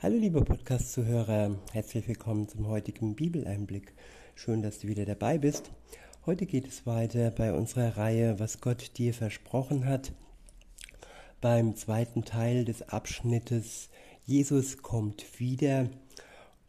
Hallo 0.00 0.16
liebe 0.16 0.44
Podcast-Zuhörer, 0.44 1.56
herzlich 1.72 2.06
willkommen 2.06 2.46
zum 2.46 2.68
heutigen 2.68 3.16
Bibeleinblick. 3.16 3.94
Schön, 4.36 4.62
dass 4.62 4.78
du 4.78 4.86
wieder 4.86 5.04
dabei 5.04 5.38
bist. 5.38 5.72
Heute 6.24 6.46
geht 6.46 6.68
es 6.68 6.86
weiter 6.86 7.32
bei 7.32 7.52
unserer 7.52 7.96
Reihe, 7.96 8.38
was 8.38 8.60
Gott 8.60 8.96
dir 8.96 9.12
versprochen 9.12 9.86
hat. 9.86 10.12
Beim 11.40 11.74
zweiten 11.74 12.24
Teil 12.24 12.64
des 12.64 12.88
Abschnittes 12.88 13.88
Jesus 14.24 14.82
kommt 14.82 15.40
wieder. 15.40 15.88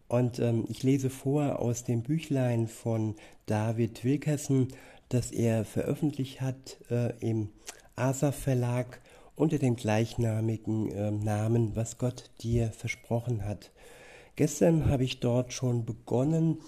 Und 0.08 0.40
ähm, 0.40 0.66
ich 0.68 0.82
lese 0.82 1.12
vor 1.12 1.60
aus 1.60 1.84
dem 1.84 2.02
Büchlein 2.02 2.68
von 2.68 3.14
David 3.46 4.04
Wilkerson, 4.04 4.70
das 5.10 5.30
er 5.30 5.66
veröffentlicht 5.66 6.42
hat 6.42 6.78
äh, 6.90 7.14
im 7.20 7.50
Asaf 7.96 8.36
Verlag 8.36 9.00
unter 9.40 9.58
dem 9.58 9.78
gleichnamigen 9.78 10.92
äh, 10.92 11.12
Namen, 11.12 11.74
was 11.74 11.98
Gott 11.98 12.30
dir 12.42 12.74
versprochen 12.74 13.46
hat. 13.46 13.72
Gestern 14.36 14.90
habe 14.90 15.06
ich 15.06 15.22
dort 15.22 15.54
schon 15.54 15.86
begonnen, 15.86 16.60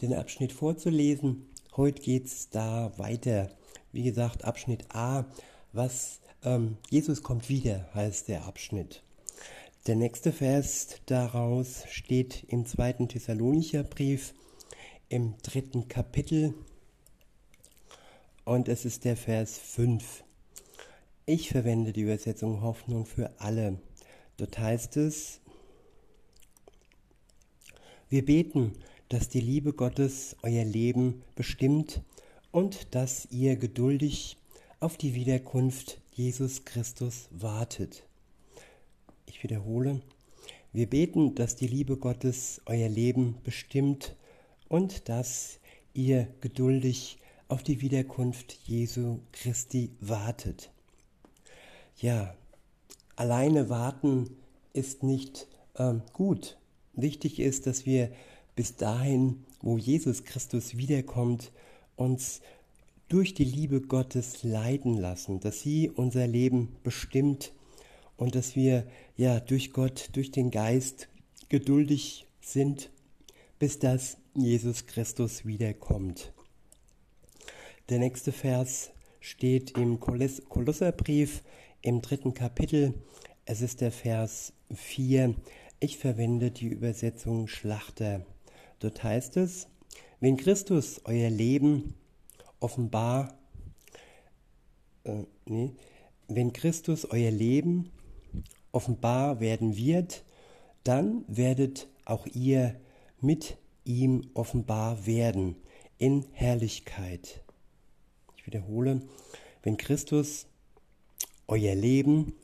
den 0.00 0.14
Abschnitt 0.14 0.52
vorzulesen. 0.52 1.46
Heute 1.76 2.00
geht 2.00 2.24
es 2.24 2.48
da 2.48 2.92
weiter. 2.96 3.50
Wie 3.92 4.02
gesagt, 4.02 4.42
Abschnitt 4.42 4.86
A, 4.94 5.26
was 5.74 6.20
ähm, 6.42 6.78
Jesus 6.88 7.22
kommt 7.22 7.50
wieder, 7.50 7.90
heißt 7.94 8.28
der 8.28 8.46
Abschnitt. 8.46 9.02
Der 9.86 9.96
nächste 9.96 10.32
Vers 10.32 11.00
daraus 11.04 11.84
steht 11.90 12.44
im 12.48 12.64
zweiten 12.64 13.06
Thessalonicher 13.06 13.82
Brief 13.84 14.32
im 15.10 15.34
dritten 15.42 15.88
Kapitel 15.88 16.54
und 18.46 18.68
es 18.68 18.86
ist 18.86 19.04
der 19.04 19.18
Vers 19.18 19.58
5. 19.58 20.24
Ich 21.26 21.48
verwende 21.48 21.94
die 21.94 22.02
Übersetzung 22.02 22.60
Hoffnung 22.60 23.06
für 23.06 23.40
alle. 23.40 23.78
Dort 24.36 24.58
heißt 24.58 24.98
es, 24.98 25.40
wir 28.10 28.26
beten, 28.26 28.74
dass 29.08 29.30
die 29.30 29.40
Liebe 29.40 29.72
Gottes 29.72 30.36
euer 30.42 30.66
Leben 30.66 31.22
bestimmt 31.34 32.02
und 32.50 32.94
dass 32.94 33.26
ihr 33.30 33.56
geduldig 33.56 34.36
auf 34.80 34.98
die 34.98 35.14
Wiederkunft 35.14 35.98
Jesus 36.12 36.66
Christus 36.66 37.30
wartet. 37.30 38.04
Ich 39.24 39.42
wiederhole, 39.42 40.02
wir 40.74 40.90
beten, 40.90 41.34
dass 41.34 41.56
die 41.56 41.68
Liebe 41.68 41.96
Gottes 41.96 42.60
euer 42.66 42.90
Leben 42.90 43.38
bestimmt 43.44 44.14
und 44.68 45.08
dass 45.08 45.58
ihr 45.94 46.28
geduldig 46.42 47.16
auf 47.48 47.62
die 47.62 47.80
Wiederkunft 47.80 48.58
Jesu 48.66 49.20
Christi 49.32 49.90
wartet 50.00 50.73
ja, 51.96 52.34
alleine 53.16 53.68
warten 53.68 54.36
ist 54.72 55.02
nicht 55.02 55.46
ähm, 55.76 56.02
gut. 56.12 56.58
Wichtig 56.92 57.40
ist, 57.40 57.66
dass 57.66 57.86
wir 57.86 58.10
bis 58.56 58.76
dahin, 58.76 59.44
wo 59.60 59.78
Jesus 59.78 60.24
Christus 60.24 60.76
wiederkommt, 60.76 61.52
uns 61.96 62.40
durch 63.08 63.34
die 63.34 63.44
Liebe 63.44 63.80
Gottes 63.80 64.42
leiten 64.42 64.96
lassen, 64.96 65.40
dass 65.40 65.60
sie 65.60 65.90
unser 65.90 66.26
Leben 66.26 66.76
bestimmt 66.82 67.52
und 68.16 68.34
dass 68.34 68.56
wir 68.56 68.86
ja 69.16 69.40
durch 69.40 69.72
Gott, 69.72 70.10
durch 70.12 70.30
den 70.30 70.50
Geist 70.50 71.08
geduldig 71.48 72.26
sind, 72.40 72.90
bis 73.58 73.78
das 73.78 74.16
Jesus 74.34 74.86
Christus 74.86 75.44
wiederkommt. 75.44 76.32
Der 77.88 77.98
nächste 77.98 78.32
Vers 78.32 78.90
steht 79.20 79.76
im 79.76 80.00
Kolosserbrief 80.00 81.42
im 81.84 82.00
dritten 82.00 82.32
Kapitel. 82.32 82.94
Es 83.44 83.60
ist 83.60 83.82
der 83.82 83.92
Vers 83.92 84.54
4. 84.74 85.34
Ich 85.80 85.98
verwende 85.98 86.50
die 86.50 86.68
Übersetzung 86.68 87.46
Schlachter. 87.46 88.24
Dort 88.78 89.04
heißt 89.04 89.36
es, 89.36 89.68
wenn 90.18 90.38
Christus 90.38 91.02
euer 91.04 91.28
Leben 91.28 91.92
offenbar, 92.58 93.38
äh, 95.04 95.24
nee, 95.44 95.72
wenn 96.26 96.54
Christus 96.54 97.04
euer 97.04 97.30
Leben 97.30 97.90
offenbar 98.72 99.40
werden 99.40 99.76
wird, 99.76 100.24
dann 100.84 101.26
werdet 101.28 101.86
auch 102.06 102.26
ihr 102.26 102.80
mit 103.20 103.58
ihm 103.84 104.30
offenbar 104.32 105.04
werden 105.04 105.56
in 105.98 106.24
Herrlichkeit. 106.32 107.42
Ich 108.38 108.46
wiederhole, 108.46 109.02
wenn 109.62 109.76
Christus 109.76 110.46
euer 111.46 111.74
Leben 111.74 112.34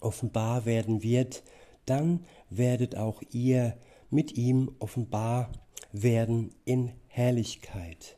offenbar 0.00 0.64
werden 0.66 1.02
wird, 1.02 1.42
dann 1.84 2.24
werdet 2.50 2.96
auch 2.96 3.22
ihr 3.30 3.76
mit 4.10 4.36
ihm 4.36 4.70
offenbar 4.78 5.50
werden 5.92 6.54
in 6.64 6.92
Herrlichkeit. 7.08 8.16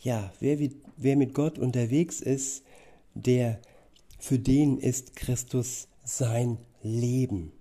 Ja, 0.00 0.32
wer, 0.40 0.58
wer 0.96 1.16
mit 1.16 1.34
Gott 1.34 1.58
unterwegs 1.58 2.20
ist, 2.20 2.64
der 3.14 3.60
für 4.18 4.38
den 4.38 4.78
ist 4.78 5.16
Christus 5.16 5.88
sein 6.04 6.58
Leben. 6.82 7.52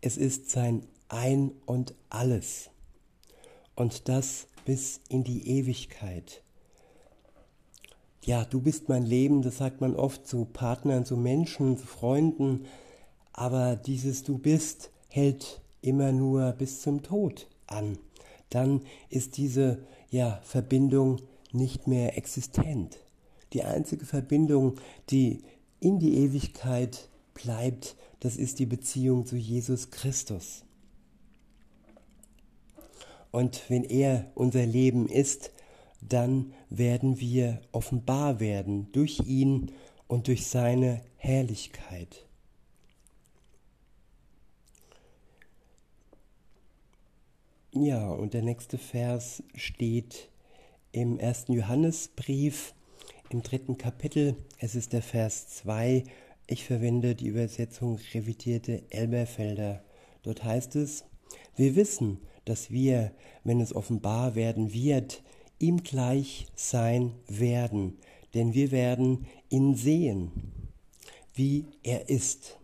Es 0.00 0.16
ist 0.16 0.50
sein 0.50 0.86
Ein 1.08 1.52
und 1.66 1.94
alles. 2.08 2.70
Und 3.74 4.08
das 4.08 4.48
bis 4.64 5.00
in 5.08 5.24
die 5.24 5.48
Ewigkeit 5.48 6.42
ja, 8.24 8.44
du 8.44 8.60
bist 8.60 8.88
mein 8.88 9.04
Leben, 9.04 9.42
das 9.42 9.58
sagt 9.58 9.80
man 9.80 9.96
oft 9.96 10.26
zu 10.26 10.44
Partnern, 10.44 11.04
zu 11.04 11.16
Menschen, 11.16 11.76
zu 11.76 11.86
Freunden, 11.86 12.66
aber 13.32 13.76
dieses 13.76 14.22
Du 14.22 14.38
bist 14.38 14.90
hält 15.08 15.60
immer 15.80 16.12
nur 16.12 16.52
bis 16.52 16.80
zum 16.82 17.02
Tod 17.02 17.48
an. 17.66 17.98
Dann 18.50 18.82
ist 19.08 19.36
diese 19.36 19.84
ja, 20.10 20.40
Verbindung 20.44 21.20
nicht 21.52 21.88
mehr 21.88 22.16
existent. 22.16 22.98
Die 23.52 23.64
einzige 23.64 24.06
Verbindung, 24.06 24.76
die 25.10 25.42
in 25.80 25.98
die 25.98 26.18
Ewigkeit 26.18 27.08
bleibt, 27.34 27.96
das 28.20 28.36
ist 28.36 28.58
die 28.60 28.66
Beziehung 28.66 29.26
zu 29.26 29.36
Jesus 29.36 29.90
Christus. 29.90 30.64
Und 33.32 33.62
wenn 33.68 33.82
er 33.82 34.30
unser 34.34 34.64
Leben 34.64 35.08
ist, 35.08 35.50
dann 36.08 36.52
werden 36.68 37.20
wir 37.20 37.60
offenbar 37.72 38.40
werden 38.40 38.90
durch 38.92 39.20
ihn 39.26 39.72
und 40.08 40.26
durch 40.28 40.46
seine 40.46 41.00
Herrlichkeit. 41.16 42.26
Ja, 47.74 48.10
und 48.10 48.34
der 48.34 48.42
nächste 48.42 48.76
Vers 48.76 49.42
steht 49.54 50.28
im 50.92 51.18
ersten 51.18 51.54
Johannesbrief 51.54 52.74
im 53.30 53.42
dritten 53.42 53.78
Kapitel. 53.78 54.36
Es 54.58 54.74
ist 54.74 54.92
der 54.92 55.00
Vers 55.00 55.48
2. 55.48 56.04
Ich 56.46 56.66
verwende 56.66 57.14
die 57.14 57.28
Übersetzung 57.28 57.98
revidierte 58.12 58.82
Elberfelder. 58.90 59.82
Dort 60.22 60.44
heißt 60.44 60.76
es, 60.76 61.04
wir 61.56 61.74
wissen, 61.74 62.20
dass 62.44 62.70
wir, 62.70 63.12
wenn 63.42 63.60
es 63.60 63.74
offenbar 63.74 64.34
werden 64.34 64.74
wird, 64.74 65.22
ihm 65.62 65.82
gleich 65.82 66.46
sein 66.54 67.14
werden, 67.28 67.96
denn 68.34 68.52
wir 68.52 68.70
werden 68.72 69.26
ihn 69.48 69.74
sehen, 69.74 70.32
wie 71.34 71.66
er 71.82 72.08
ist. 72.08 72.58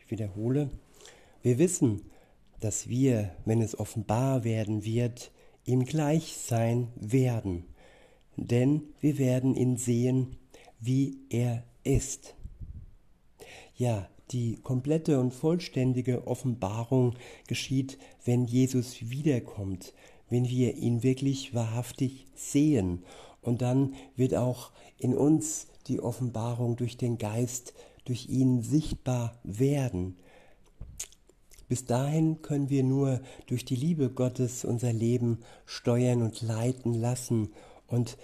Ich 0.00 0.10
wiederhole, 0.10 0.70
wir 1.42 1.58
wissen, 1.58 2.02
dass 2.60 2.88
wir, 2.88 3.30
wenn 3.44 3.60
es 3.60 3.78
offenbar 3.78 4.42
werden 4.42 4.84
wird, 4.84 5.30
ihm 5.64 5.84
gleich 5.84 6.36
sein 6.36 6.88
werden, 6.96 7.64
denn 8.36 8.82
wir 9.00 9.18
werden 9.18 9.54
ihn 9.54 9.76
sehen, 9.76 10.36
wie 10.80 11.18
er 11.28 11.64
ist. 11.84 12.34
Ja, 13.76 14.08
die 14.30 14.56
komplette 14.56 15.20
und 15.20 15.32
vollständige 15.32 16.26
Offenbarung 16.26 17.14
geschieht, 17.46 17.98
wenn 18.24 18.44
Jesus 18.44 19.10
wiederkommt, 19.10 19.94
wenn 20.30 20.48
wir 20.48 20.76
ihn 20.76 21.02
wirklich 21.02 21.54
wahrhaftig 21.54 22.26
sehen. 22.34 23.04
Und 23.40 23.62
dann 23.62 23.94
wird 24.16 24.34
auch 24.34 24.72
in 24.98 25.16
uns 25.16 25.68
die 25.86 26.00
Offenbarung 26.00 26.76
durch 26.76 26.96
den 26.96 27.18
Geist, 27.18 27.74
durch 28.04 28.28
ihn 28.28 28.62
sichtbar 28.62 29.38
werden. 29.42 30.16
Bis 31.68 31.84
dahin 31.84 32.40
können 32.40 32.70
wir 32.70 32.82
nur 32.82 33.20
durch 33.46 33.64
die 33.64 33.76
Liebe 33.76 34.08
Gottes 34.08 34.64
unser 34.64 34.92
Leben 34.92 35.40
steuern 35.66 36.22
und 36.22 36.40
leiten 36.40 36.94
lassen 36.94 37.50
und 37.86 38.16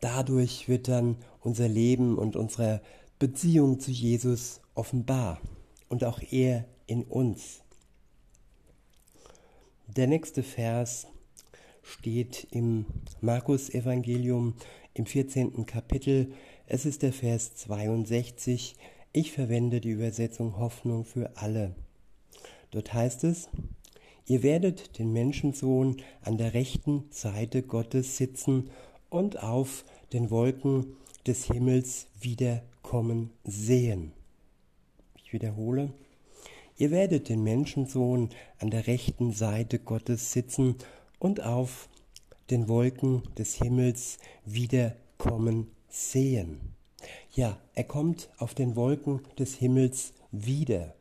dadurch 0.00 0.68
wird 0.68 0.88
dann 0.88 1.16
unser 1.40 1.68
Leben 1.68 2.18
und 2.18 2.36
unsere 2.36 2.82
Beziehung 3.18 3.80
zu 3.80 3.90
Jesus 3.90 4.60
offenbar 4.74 5.40
und 5.88 6.04
auch 6.04 6.20
er 6.30 6.66
in 6.86 7.04
uns. 7.04 7.60
Der 9.86 10.06
nächste 10.06 10.42
Vers 10.42 11.06
steht 11.82 12.46
im 12.50 12.86
Markus 13.20 13.70
Evangelium 13.70 14.54
im 14.94 15.06
14. 15.06 15.66
Kapitel. 15.66 16.32
Es 16.66 16.86
ist 16.86 17.02
der 17.02 17.12
Vers 17.12 17.56
62. 17.56 18.76
Ich 19.12 19.32
verwende 19.32 19.80
die 19.80 19.90
Übersetzung 19.90 20.58
Hoffnung 20.58 21.04
für 21.04 21.36
alle. 21.36 21.74
Dort 22.70 22.92
heißt 22.92 23.24
es, 23.24 23.48
ihr 24.26 24.42
werdet 24.42 24.98
den 24.98 25.12
Menschensohn 25.12 25.96
an 26.22 26.38
der 26.38 26.54
rechten 26.54 27.04
Seite 27.10 27.62
Gottes 27.62 28.16
sitzen 28.16 28.70
und 29.08 29.42
auf 29.42 29.84
den 30.12 30.30
Wolken 30.30 30.96
des 31.26 31.44
Himmels 31.46 32.06
wiederkommen 32.20 33.30
sehen. 33.44 34.12
Ich 35.24 35.32
wiederhole, 35.32 35.92
ihr 36.76 36.90
werdet 36.90 37.28
den 37.28 37.42
Menschensohn 37.42 38.30
an 38.58 38.70
der 38.70 38.86
rechten 38.86 39.32
Seite 39.32 39.78
Gottes 39.78 40.32
sitzen 40.32 40.70
und 40.70 40.86
auf 41.40 41.88
den 42.50 42.68
Wolken 42.68 43.22
des 43.38 43.54
Himmels 43.54 44.18
wiederkommen 44.44 45.70
sehen. 45.88 46.74
Ja, 47.32 47.58
er 47.74 47.84
kommt 47.84 48.28
auf 48.38 48.54
den 48.54 48.74
Wolken 48.74 49.20
des 49.38 49.54
Himmels 49.54 50.12
wieder. 50.32 50.94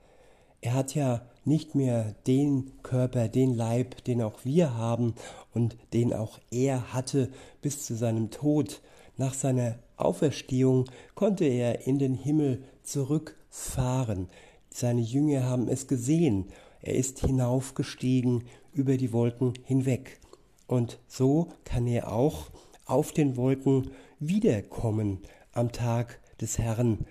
Er 0.62 0.74
hat 0.74 0.94
ja 0.94 1.22
nicht 1.46 1.74
mehr 1.74 2.16
den 2.28 2.72
Körper, 2.84 3.28
den 3.28 3.56
Leib, 3.56 4.04
den 4.04 4.22
auch 4.22 4.44
wir 4.44 4.76
haben 4.76 5.16
und 5.54 5.78
den 5.94 6.14
auch 6.14 6.40
er 6.52 6.94
hatte 6.94 7.30
bis 7.62 7.86
zu 7.86 7.96
seinem 7.96 8.30
Tod. 8.30 8.82
Nach 9.18 9.34
seiner 9.34 9.80
Auferstehung 9.98 10.86
konnte 11.16 11.46
er 11.46 11.88
in 11.88 11.98
den 11.98 12.14
Himmel 12.14 12.64
zurückfahren. 12.84 14.28
Seine 14.70 15.02
Jünger 15.02 15.44
haben 15.44 15.68
es 15.68 15.88
gesehen. 15.88 16.46
Er 16.82 16.96
ist 16.96 17.20
hinaufgestiegen 17.20 18.44
über 18.74 18.98
die 18.98 19.12
Wolken 19.12 19.54
hinweg. 19.66 20.20
Und 20.68 21.00
so 21.08 21.50
kann 21.66 21.88
er 21.88 22.12
auch 22.12 22.52
auf 22.86 23.12
den 23.12 23.36
Wolken 23.36 23.92
wiederkommen 24.20 25.20
am 25.52 25.72
Tag 25.72 26.20
des 26.40 26.58
Herrn, 26.58 27.06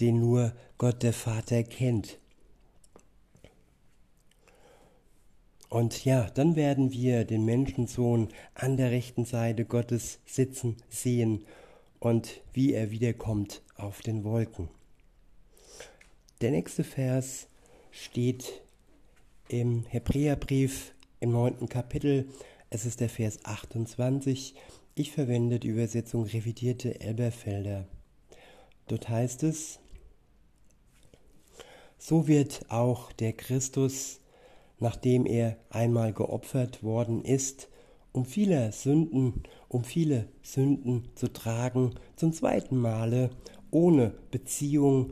den 0.00 0.20
nur 0.20 0.52
Gott 0.78 1.02
der 1.02 1.12
Vater 1.12 1.62
kennt. 1.62 2.18
Und 5.68 6.04
ja, 6.04 6.30
dann 6.30 6.54
werden 6.54 6.92
wir 6.92 7.24
den 7.24 7.44
Menschensohn 7.44 8.28
an 8.54 8.76
der 8.76 8.90
rechten 8.90 9.24
Seite 9.24 9.64
Gottes 9.64 10.20
sitzen 10.24 10.76
sehen 10.88 11.44
und 11.98 12.42
wie 12.52 12.74
er 12.74 12.90
wiederkommt 12.90 13.62
auf 13.76 14.00
den 14.00 14.22
Wolken. 14.22 14.68
Der 16.40 16.52
nächste 16.52 16.84
Vers 16.84 17.48
steht 17.90 18.62
im 19.48 19.84
Hebräerbrief 19.86 20.94
im 21.20 21.32
neunten 21.32 21.68
Kapitel. 21.68 22.28
Es 22.70 22.86
ist 22.86 23.00
der 23.00 23.08
Vers 23.08 23.44
28. 23.44 24.54
Ich 24.94 25.12
verwende 25.12 25.58
die 25.58 25.68
Übersetzung 25.68 26.24
revidierte 26.24 27.00
Elberfelder. 27.00 27.86
Dort 28.88 29.08
heißt 29.08 29.42
es, 29.42 29.80
so 31.98 32.28
wird 32.28 32.66
auch 32.68 33.12
der 33.12 33.32
Christus 33.32 34.20
nachdem 34.78 35.26
er 35.26 35.56
einmal 35.70 36.12
geopfert 36.12 36.82
worden 36.82 37.24
ist, 37.24 37.68
um 38.12 38.24
viele 38.24 38.70
Sünden, 38.72 39.42
um 39.68 39.82
viele 39.84 40.28
Sünden 40.42 41.08
zu 41.14 41.32
tragen, 41.32 41.94
zum 42.16 42.32
zweiten 42.32 42.76
Male 42.76 43.30
ohne 43.70 44.14
Beziehung 44.30 45.10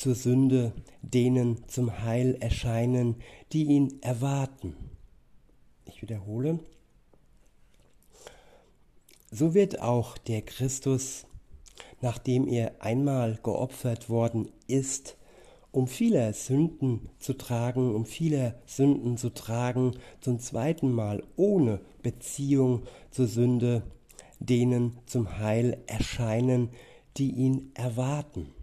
zur 0.00 0.14
Sünde 0.14 0.72
denen 1.02 1.68
zum 1.68 2.02
Heil 2.02 2.38
erscheinen, 2.40 3.16
die 3.52 3.64
ihn 3.64 3.98
erwarten. 4.00 4.74
Ich 5.84 6.00
wiederhole. 6.00 6.58
So 9.30 9.52
wird 9.52 9.82
auch 9.82 10.16
der 10.16 10.40
Christus, 10.40 11.26
nachdem 12.00 12.48
er 12.48 12.80
einmal 12.80 13.38
geopfert 13.42 14.08
worden 14.08 14.48
ist, 14.66 15.18
um 15.70 15.86
viele 15.86 16.32
Sünden 16.32 17.10
zu 17.18 17.34
tragen, 17.34 17.94
um 17.94 18.06
viele 18.06 18.54
Sünden 18.64 19.18
zu 19.18 19.28
tragen, 19.28 19.98
zum 20.22 20.38
zweiten 20.38 20.90
Mal 20.92 21.22
ohne 21.36 21.78
Beziehung 22.02 22.84
zur 23.10 23.26
Sünde, 23.26 23.82
denen 24.38 24.96
zum 25.04 25.38
Heil 25.38 25.76
erscheinen, 25.86 26.70
die 27.18 27.32
ihn 27.32 27.70
erwarten. 27.74 28.54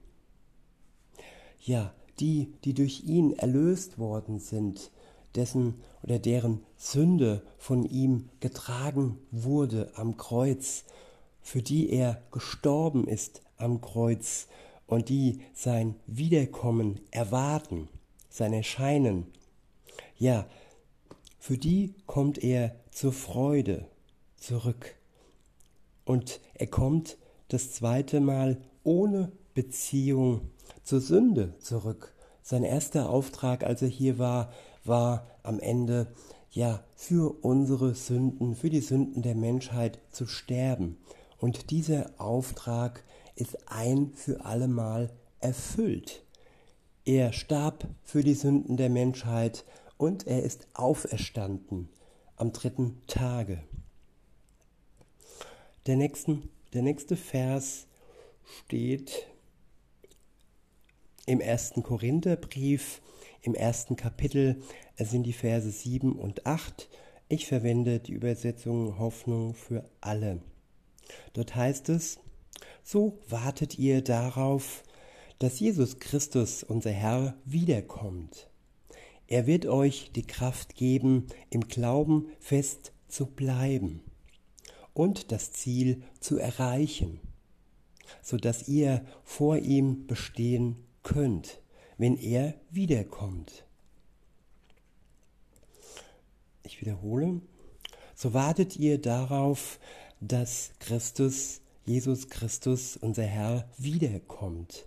Ja, 1.68 1.94
die, 2.22 2.54
die 2.64 2.74
durch 2.74 3.04
ihn 3.04 3.34
erlöst 3.34 4.00
worden 4.00 4.40
sind, 4.40 4.90
dessen 5.36 5.75
oder 6.02 6.18
deren 6.18 6.64
Sünde 6.78 7.44
von 7.58 7.84
ihm 7.84 8.30
getragen 8.40 9.18
wurde 9.31 9.92
am 9.96 10.16
Kreuz, 10.16 10.86
für 11.42 11.62
die 11.62 11.90
er 11.90 12.22
gestorben 12.31 13.06
ist 13.06 13.42
am 13.58 13.81
Kreuz 13.81 14.48
und 14.86 15.10
die 15.10 15.42
sein 15.54 15.96
Wiederkommen 16.08 17.02
erwarten, 17.12 17.90
sein 18.30 18.54
Erscheinen, 18.54 19.25
ja, 20.18 20.48
für 21.38 21.58
die 21.58 21.96
kommt 22.06 22.42
er 22.42 22.78
zur 22.92 23.12
Freude 23.12 23.86
zurück. 24.38 24.96
Und 26.06 26.40
er 26.54 26.68
kommt 26.68 27.18
das 27.50 27.74
zweite 27.74 28.22
Mal 28.22 28.62
ohne 28.86 29.34
Beziehung 29.57 30.51
zur 30.83 31.01
Sünde 31.01 31.57
zurück. 31.57 32.13
Sein 32.44 32.63
erster 32.63 33.09
Auftrag, 33.09 33.63
als 33.63 33.81
er 33.81 33.88
hier 33.88 34.19
war, 34.19 34.54
war 34.83 35.25
am 35.42 35.59
Ende, 35.59 36.13
ja, 36.51 36.83
für 36.95 37.44
unsere 37.44 37.95
Sünden, 37.95 38.54
für 38.54 38.69
die 38.69 38.81
Sünden 38.81 39.24
der 39.24 39.33
Menschheit 39.33 39.98
zu 40.12 40.27
sterben. 40.27 40.98
Und 41.39 41.71
dieser 41.71 42.12
Auftrag 42.19 43.04
ist 43.36 43.57
ein 43.68 44.12
für 44.13 44.45
allemal 44.45 45.09
erfüllt. 45.39 46.24
Er 47.04 47.33
starb 47.33 47.88
für 48.04 48.24
die 48.24 48.36
Sünden 48.36 48.77
der 48.77 48.92
Menschheit 48.92 49.65
und 49.98 50.27
er 50.27 50.44
ist 50.44 50.68
auferstanden 50.75 51.89
am 52.36 52.54
dritten 52.54 53.01
Tage. 53.07 53.63
Der, 55.88 55.95
nächsten, 55.95 56.48
der 56.74 56.83
nächste 56.83 57.18
Vers 57.18 57.88
steht 58.59 59.25
im 61.27 61.41
ersten 61.41 61.83
Korintherbrief, 61.83 63.01
im 63.41 63.53
ersten 63.53 63.95
Kapitel. 63.95 64.63
Sind 64.97 65.24
die 65.24 65.33
Verse 65.33 65.69
7 65.69 66.13
und 66.13 66.47
8. 66.47 66.89
Ich 67.29 67.45
verwende 67.45 68.00
die 68.00 68.13
Übersetzung 68.13 68.97
Hoffnung 68.97 69.53
für 69.53 69.88
alle. 70.01 70.41
Dort 71.33 71.56
heißt 71.56 71.89
es, 71.89 72.19
so 72.81 73.19
wartet 73.27 73.77
ihr 73.77 74.01
darauf, 74.01 74.83
dass 75.38 75.59
Jesus 75.59 76.00
Christus, 76.00 76.63
unser 76.63 76.91
Herr, 76.91 77.35
wiederkommt. 77.45 78.50
Er 79.27 79.45
wird 79.45 79.65
euch 79.65 80.12
die 80.15 80.25
Kraft 80.25 80.75
geben, 80.75 81.28
im 81.49 81.68
Glauben 81.68 82.28
fest 82.40 82.94
zu 83.09 83.25
bleiben 83.25 84.02
und 84.94 85.31
das 85.33 85.52
Ziel 85.52 86.02
zu 86.21 86.37
erreichen, 86.37 87.19
so 88.23 88.37
dass 88.37 88.69
ihr 88.69 89.06
vor 89.23 89.57
ihm 89.57 90.07
bestehen 90.07 90.86
könnt, 91.07 91.61
wenn 91.97 92.18
er 92.18 92.54
wiederkommt. 92.69 93.64
Ich 96.64 96.81
wiederhole, 96.81 97.42
so 98.14 98.33
wartet 98.33 98.76
ihr 98.76 98.99
darauf, 98.99 99.80
dass 100.19 100.71
Christus 100.80 101.61
Jesus 101.87 102.28
Christus, 102.28 102.97
unser 102.97 103.23
Herr, 103.23 103.69
wiederkommt. 103.78 104.85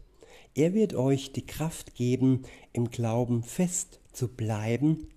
Er 0.54 0.74
wird 0.74 0.92
euch 0.92 1.32
die 1.32 1.46
Kraft 1.46 1.94
geben, 1.94 2.42
im 2.74 2.90
Glauben 2.90 3.42
fest 3.42 4.00
zu 4.12 4.28
bleiben 4.28 5.08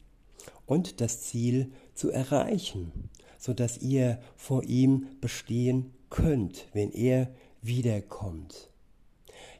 und 0.66 1.02
das 1.02 1.24
Ziel 1.24 1.74
zu 1.94 2.10
erreichen, 2.10 3.10
so 3.38 3.54
dass 3.54 3.80
ihr 3.80 4.22
vor 4.38 4.64
ihm 4.64 5.08
bestehen 5.20 5.94
könnt, 6.10 6.68
wenn 6.72 6.94
er 6.94 7.36
wiederkommt. 7.62 8.70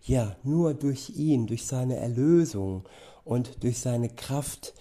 Ja, 0.06 0.36
nur 0.44 0.74
durch 0.74 1.12
ihn, 1.12 1.48
durch 1.48 1.66
seine 1.66 1.96
Erlösung 1.96 2.84
und 3.24 3.64
durch 3.64 3.80
seine 3.80 4.10
Kraft, 4.10 4.74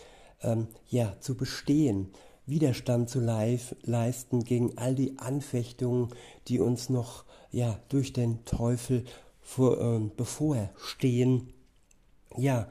ähm, 0.43 0.67
ja, 0.89 1.17
zu 1.21 1.37
bestehen, 1.37 2.09
Widerstand 2.45 3.09
zu 3.09 3.21
leisten 3.21 4.43
gegen 4.43 4.77
all 4.79 4.97
die 4.97 5.19
Anfechtungen, 5.21 6.09
die 6.49 6.59
uns 6.59 6.89
noch 6.89 7.25
ja 7.53 7.79
durch 7.89 8.13
den 8.13 8.45
Teufel 8.45 9.05
vor, 9.41 9.81
äh, 9.81 10.01
bevorstehen. 10.17 11.53
Ja, 12.37 12.69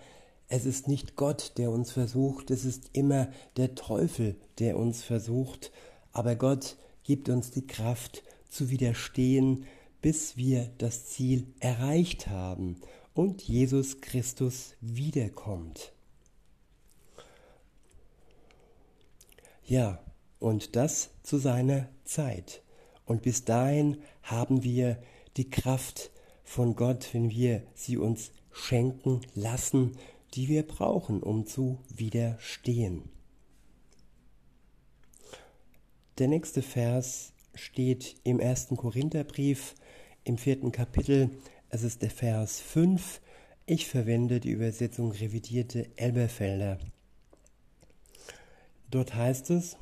es 0.49 0.65
ist 0.65 0.89
nicht 0.89 1.15
Gott, 1.15 1.53
der 1.57 1.71
uns 1.71 1.91
versucht, 1.91 2.51
es 2.51 2.65
ist 2.65 2.89
immer 2.91 3.29
der 3.55 3.75
Teufel, 3.75 4.35
der 4.59 4.77
uns 4.77 5.03
versucht, 5.03 5.71
aber 6.11 6.35
Gott 6.35 6.75
gibt 7.03 7.29
uns 7.29 7.51
die 7.51 7.65
Kraft 7.65 8.23
zu 8.49 8.69
widerstehen, 8.69 9.65
bis 10.01 10.37
wir 10.37 10.71
das 10.77 11.05
Ziel 11.05 11.47
erreicht 11.59 12.27
haben 12.27 12.77
und 13.13 13.41
Jesus 13.41 14.01
Christus 14.01 14.75
wiederkommt. 14.81 15.93
Ja, 19.65 19.99
und 20.39 20.75
das 20.75 21.11
zu 21.23 21.37
seiner 21.37 21.87
Zeit. 22.03 22.61
Und 23.05 23.21
bis 23.21 23.45
dahin 23.45 24.01
haben 24.23 24.63
wir 24.63 25.01
die 25.37 25.49
Kraft 25.49 26.11
von 26.43 26.75
Gott, 26.75 27.13
wenn 27.13 27.29
wir 27.29 27.63
sie 27.73 27.97
uns 27.97 28.31
schenken 28.51 29.21
lassen 29.33 29.97
die 30.33 30.47
wir 30.47 30.65
brauchen, 30.65 31.21
um 31.21 31.45
zu 31.45 31.79
widerstehen. 31.89 33.09
Der 36.17 36.27
nächste 36.27 36.61
Vers 36.61 37.33
steht 37.53 38.15
im 38.23 38.39
ersten 38.39 38.77
Korintherbrief 38.77 39.75
im 40.23 40.37
vierten 40.37 40.71
Kapitel. 40.71 41.29
Es 41.69 41.83
ist 41.83 42.01
der 42.01 42.09
Vers 42.09 42.59
5. 42.59 43.21
Ich 43.65 43.87
verwende 43.87 44.39
die 44.39 44.51
Übersetzung 44.51 45.11
revidierte 45.11 45.89
Elberfelder. 45.95 46.77
Dort 48.89 49.15
heißt 49.15 49.51
es, 49.51 49.77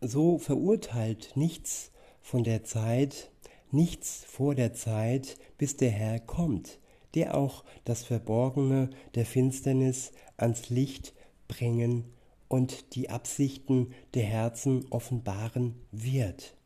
so 0.00 0.38
verurteilt 0.38 1.32
nichts 1.34 1.90
von 2.22 2.44
der 2.44 2.64
Zeit, 2.64 3.30
nichts 3.70 4.24
vor 4.26 4.54
der 4.54 4.72
Zeit, 4.72 5.36
bis 5.58 5.76
der 5.76 5.90
Herr 5.90 6.20
kommt, 6.20 6.78
der 7.14 7.36
auch 7.36 7.64
das 7.84 8.04
Verborgene 8.04 8.90
der 9.14 9.26
Finsternis 9.26 10.12
ans 10.36 10.70
Licht 10.70 11.14
bringen 11.48 12.13
und 12.48 12.94
die 12.94 13.10
Absichten 13.10 13.92
der 14.14 14.24
Herzen 14.24 14.86
offenbaren 14.90 15.74
wird. 15.90 16.56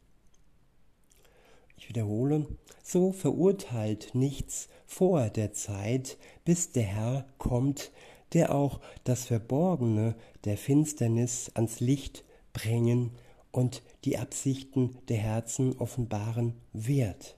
Ich 1.76 1.88
wiederhole, 1.88 2.46
so 2.82 3.12
verurteilt 3.12 4.10
nichts 4.14 4.68
vor 4.86 5.30
der 5.30 5.52
Zeit, 5.52 6.18
bis 6.44 6.72
der 6.72 6.82
Herr 6.82 7.26
kommt, 7.38 7.92
der 8.32 8.54
auch 8.54 8.80
das 9.04 9.26
Verborgene 9.26 10.16
der 10.44 10.58
Finsternis 10.58 11.50
ans 11.54 11.80
Licht 11.80 12.24
bringen 12.52 13.12
und 13.52 13.82
die 14.04 14.18
Absichten 14.18 14.98
der 15.08 15.18
Herzen 15.18 15.76
offenbaren 15.78 16.54
wird. 16.72 17.36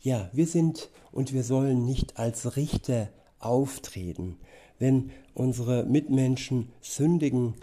Ja, 0.00 0.30
wir 0.32 0.46
sind 0.46 0.90
und 1.12 1.32
wir 1.32 1.42
sollen 1.42 1.84
nicht 1.84 2.18
als 2.18 2.56
Richter 2.56 3.08
auftreten. 3.38 4.38
Wenn 4.78 5.10
unsere 5.34 5.84
Mitmenschen 5.84 6.70
sündigen, 6.80 7.54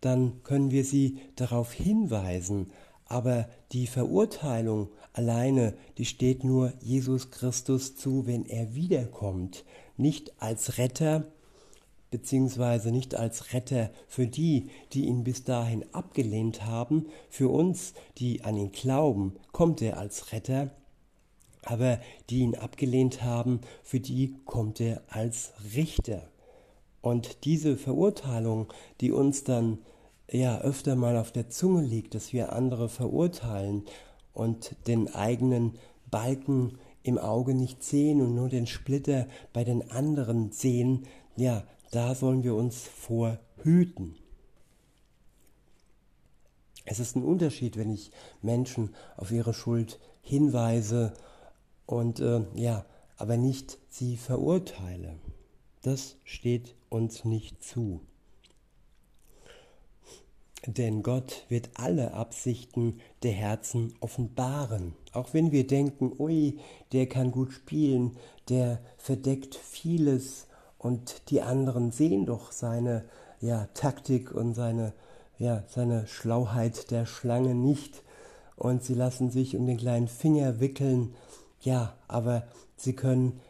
dann 0.00 0.42
können 0.42 0.70
wir 0.70 0.84
sie 0.84 1.18
darauf 1.36 1.72
hinweisen, 1.72 2.70
aber 3.06 3.48
die 3.72 3.86
Verurteilung 3.86 4.88
alleine, 5.12 5.74
die 5.98 6.06
steht 6.06 6.44
nur 6.44 6.72
Jesus 6.80 7.30
Christus 7.30 7.94
zu, 7.94 8.26
wenn 8.26 8.46
er 8.46 8.74
wiederkommt, 8.74 9.64
nicht 9.96 10.32
als 10.40 10.78
Retter, 10.78 11.26
beziehungsweise 12.10 12.90
nicht 12.90 13.14
als 13.14 13.52
Retter 13.52 13.90
für 14.08 14.26
die, 14.26 14.70
die 14.92 15.06
ihn 15.06 15.24
bis 15.24 15.44
dahin 15.44 15.84
abgelehnt 15.92 16.64
haben. 16.64 17.06
Für 17.28 17.48
uns, 17.48 17.94
die 18.18 18.44
an 18.44 18.56
ihn 18.56 18.72
glauben, 18.72 19.34
kommt 19.52 19.82
er 19.82 19.98
als 19.98 20.32
Retter. 20.32 20.70
Aber 21.64 22.00
die 22.28 22.40
ihn 22.40 22.54
abgelehnt 22.54 23.22
haben, 23.22 23.60
für 23.82 24.00
die 24.00 24.36
kommt 24.44 24.80
er 24.80 25.02
als 25.08 25.52
Richter. 25.74 26.31
Und 27.02 27.44
diese 27.44 27.76
Verurteilung, 27.76 28.72
die 29.00 29.10
uns 29.10 29.44
dann 29.44 29.78
ja 30.30 30.60
öfter 30.60 30.96
mal 30.96 31.18
auf 31.18 31.32
der 31.32 31.50
Zunge 31.50 31.82
liegt, 31.82 32.14
dass 32.14 32.32
wir 32.32 32.52
andere 32.52 32.88
verurteilen 32.88 33.84
und 34.32 34.76
den 34.86 35.12
eigenen 35.14 35.78
Balken 36.10 36.78
im 37.02 37.18
Auge 37.18 37.54
nicht 37.54 37.82
sehen 37.82 38.20
und 38.20 38.34
nur 38.34 38.48
den 38.48 38.66
Splitter 38.66 39.26
bei 39.52 39.64
den 39.64 39.90
anderen 39.90 40.52
sehen, 40.52 41.06
ja, 41.36 41.64
da 41.90 42.14
sollen 42.14 42.44
wir 42.44 42.54
uns 42.54 42.84
vor 42.84 43.38
hüten. 43.62 44.14
Es 46.84 47.00
ist 47.00 47.16
ein 47.16 47.24
Unterschied, 47.24 47.76
wenn 47.76 47.92
ich 47.92 48.12
Menschen 48.40 48.94
auf 49.16 49.30
ihre 49.30 49.54
Schuld 49.54 49.98
hinweise 50.22 51.14
und 51.86 52.20
äh, 52.20 52.42
ja, 52.54 52.84
aber 53.16 53.36
nicht 53.36 53.78
sie 53.88 54.16
verurteile. 54.16 55.16
Das 55.82 56.16
steht 56.24 56.74
uns 56.92 57.24
nicht 57.24 57.62
zu. 57.62 58.00
Denn 60.66 61.02
Gott 61.02 61.44
wird 61.48 61.70
alle 61.74 62.14
Absichten 62.14 63.00
der 63.24 63.32
Herzen 63.32 63.94
offenbaren. 64.00 64.94
Auch 65.12 65.34
wenn 65.34 65.50
wir 65.50 65.66
denken, 65.66 66.12
ui, 66.18 66.58
der 66.92 67.08
kann 67.08 67.32
gut 67.32 67.52
spielen, 67.52 68.16
der 68.48 68.80
verdeckt 68.96 69.56
vieles 69.56 70.46
und 70.78 71.30
die 71.30 71.42
anderen 71.42 71.90
sehen 71.90 72.26
doch 72.26 72.52
seine 72.52 73.04
ja, 73.40 73.68
Taktik 73.74 74.32
und 74.32 74.54
seine, 74.54 74.92
ja, 75.38 75.64
seine 75.68 76.06
Schlauheit 76.06 76.90
der 76.92 77.06
Schlange 77.06 77.54
nicht. 77.54 78.02
Und 78.56 78.84
sie 78.84 78.94
lassen 78.94 79.30
sich 79.30 79.56
um 79.56 79.66
den 79.66 79.78
kleinen 79.78 80.08
Finger 80.08 80.60
wickeln. 80.60 81.14
Ja, 81.60 81.96
aber 82.06 82.44
sie 82.76 82.94
können, 82.94 83.40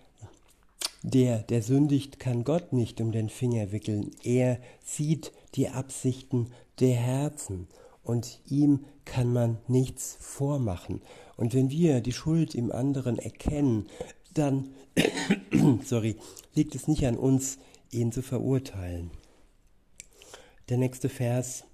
der, 1.02 1.38
der 1.38 1.62
sündigt, 1.62 2.18
kann 2.18 2.44
Gott 2.44 2.72
nicht 2.72 3.00
um 3.00 3.12
den 3.12 3.28
Finger 3.28 3.72
wickeln. 3.72 4.10
Er 4.22 4.58
sieht 4.84 5.32
die 5.54 5.68
Absichten 5.68 6.52
der 6.80 6.94
Herzen 6.94 7.68
und 8.04 8.40
ihm 8.48 8.84
kann 9.04 9.32
man 9.32 9.58
nichts 9.68 10.16
vormachen. 10.20 11.02
Und 11.36 11.54
wenn 11.54 11.70
wir 11.70 12.00
die 12.00 12.12
Schuld 12.12 12.54
im 12.54 12.70
anderen 12.70 13.18
erkennen, 13.18 13.88
dann 14.34 14.70
sorry, 15.84 16.16
liegt 16.54 16.74
es 16.74 16.88
nicht 16.88 17.04
an 17.04 17.16
uns, 17.16 17.58
ihn 17.90 18.12
zu 18.12 18.22
verurteilen. 18.22 19.10
Der 20.68 20.78
nächste 20.78 21.08
Vers 21.08 21.64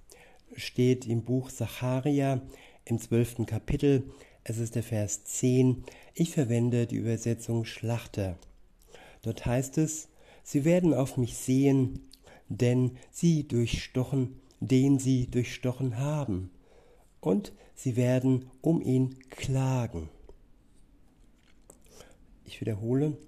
steht 0.56 1.06
im 1.06 1.22
Buch 1.22 1.50
Sacharia 1.50 2.40
im 2.84 2.98
zwölften 2.98 3.46
Kapitel. 3.46 4.10
Es 4.44 4.58
ist 4.58 4.74
der 4.74 4.82
Vers 4.82 5.24
10. 5.24 5.84
Ich 6.14 6.30
verwende 6.30 6.86
die 6.86 6.96
Übersetzung 6.96 7.64
Schlachter. 7.64 8.38
Dort 9.28 9.44
heißt 9.44 9.76
es, 9.76 10.08
Sie 10.42 10.64
werden 10.64 10.94
auf 10.94 11.18
mich 11.18 11.36
sehen, 11.36 12.00
denn 12.48 12.96
sie 13.10 13.46
durchstochen, 13.46 14.40
den 14.58 14.98
sie 14.98 15.26
durchstochen 15.26 15.98
haben, 15.98 16.50
und 17.20 17.52
sie 17.74 17.96
werden 17.96 18.46
um 18.62 18.80
ihn 18.80 19.18
klagen. 19.28 20.08
Ich 22.46 22.62
wiederhole, 22.62 23.18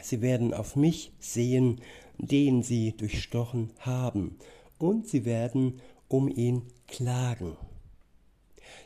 sie 0.00 0.22
werden 0.22 0.54
auf 0.54 0.76
mich 0.76 1.10
sehen, 1.18 1.80
den 2.18 2.62
sie 2.62 2.92
durchstochen 2.96 3.70
haben, 3.80 4.38
und 4.78 5.08
sie 5.08 5.24
werden 5.24 5.80
um 6.06 6.28
ihn 6.28 6.62
klagen. 6.86 7.56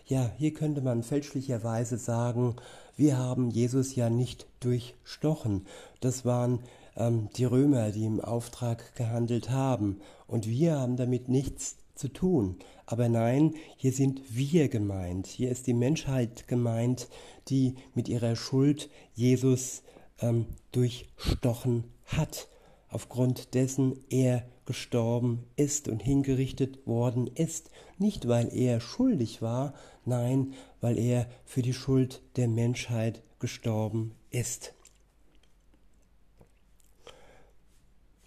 Ja, 0.07 0.33
hier 0.39 0.55
könnte 0.55 0.81
man 0.81 1.03
fälschlicherweise 1.03 1.99
sagen, 1.99 2.57
wir 2.99 3.17
haben 3.17 3.51
Jesus 3.51 3.95
ja 3.95 4.11
nicht 4.11 4.49
durchstochen. 4.59 5.67
Das 6.01 6.25
waren 6.25 6.59
ähm, 6.97 7.29
die 7.37 7.45
Römer, 7.45 7.93
die 7.93 8.05
im 8.05 8.21
Auftrag 8.21 8.97
gehandelt 8.97 9.51
haben, 9.51 10.01
und 10.27 10.49
wir 10.49 10.79
haben 10.79 10.97
damit 10.97 11.29
nichts 11.29 11.77
zu 11.95 12.09
tun. 12.09 12.57
Aber 12.87 13.09
nein, 13.09 13.55
hier 13.77 13.93
sind 13.93 14.21
wir 14.35 14.69
gemeint. 14.69 15.29
Hier 15.29 15.51
ist 15.51 15.69
die 15.69 15.75
Menschheit 15.75 16.49
gemeint, 16.49 17.09
die 17.49 17.77
mit 17.95 18.09
ihrer 18.09 18.35
Schuld 18.35 18.91
Jesus 19.15 19.83
ähm, 20.21 20.47
durchstochen 20.73 21.85
hat, 22.05 22.49
aufgrund 22.89 23.55
dessen 23.55 24.01
er 24.11 24.43
gestorben 24.69 25.45
ist 25.57 25.89
und 25.89 26.01
hingerichtet 26.01 26.87
worden 26.87 27.27
ist. 27.27 27.71
Nicht 27.99 28.29
weil 28.29 28.55
er 28.55 28.81
schuldig 28.81 29.43
war, 29.43 29.75
nein, 30.05 30.55
weil 30.81 30.97
er 30.97 31.27
für 31.45 31.63
die 31.63 31.75
Schuld 31.75 32.23
der 32.37 32.47
Menschheit 32.47 33.25
gestorben 33.41 34.13
ist. 34.31 34.75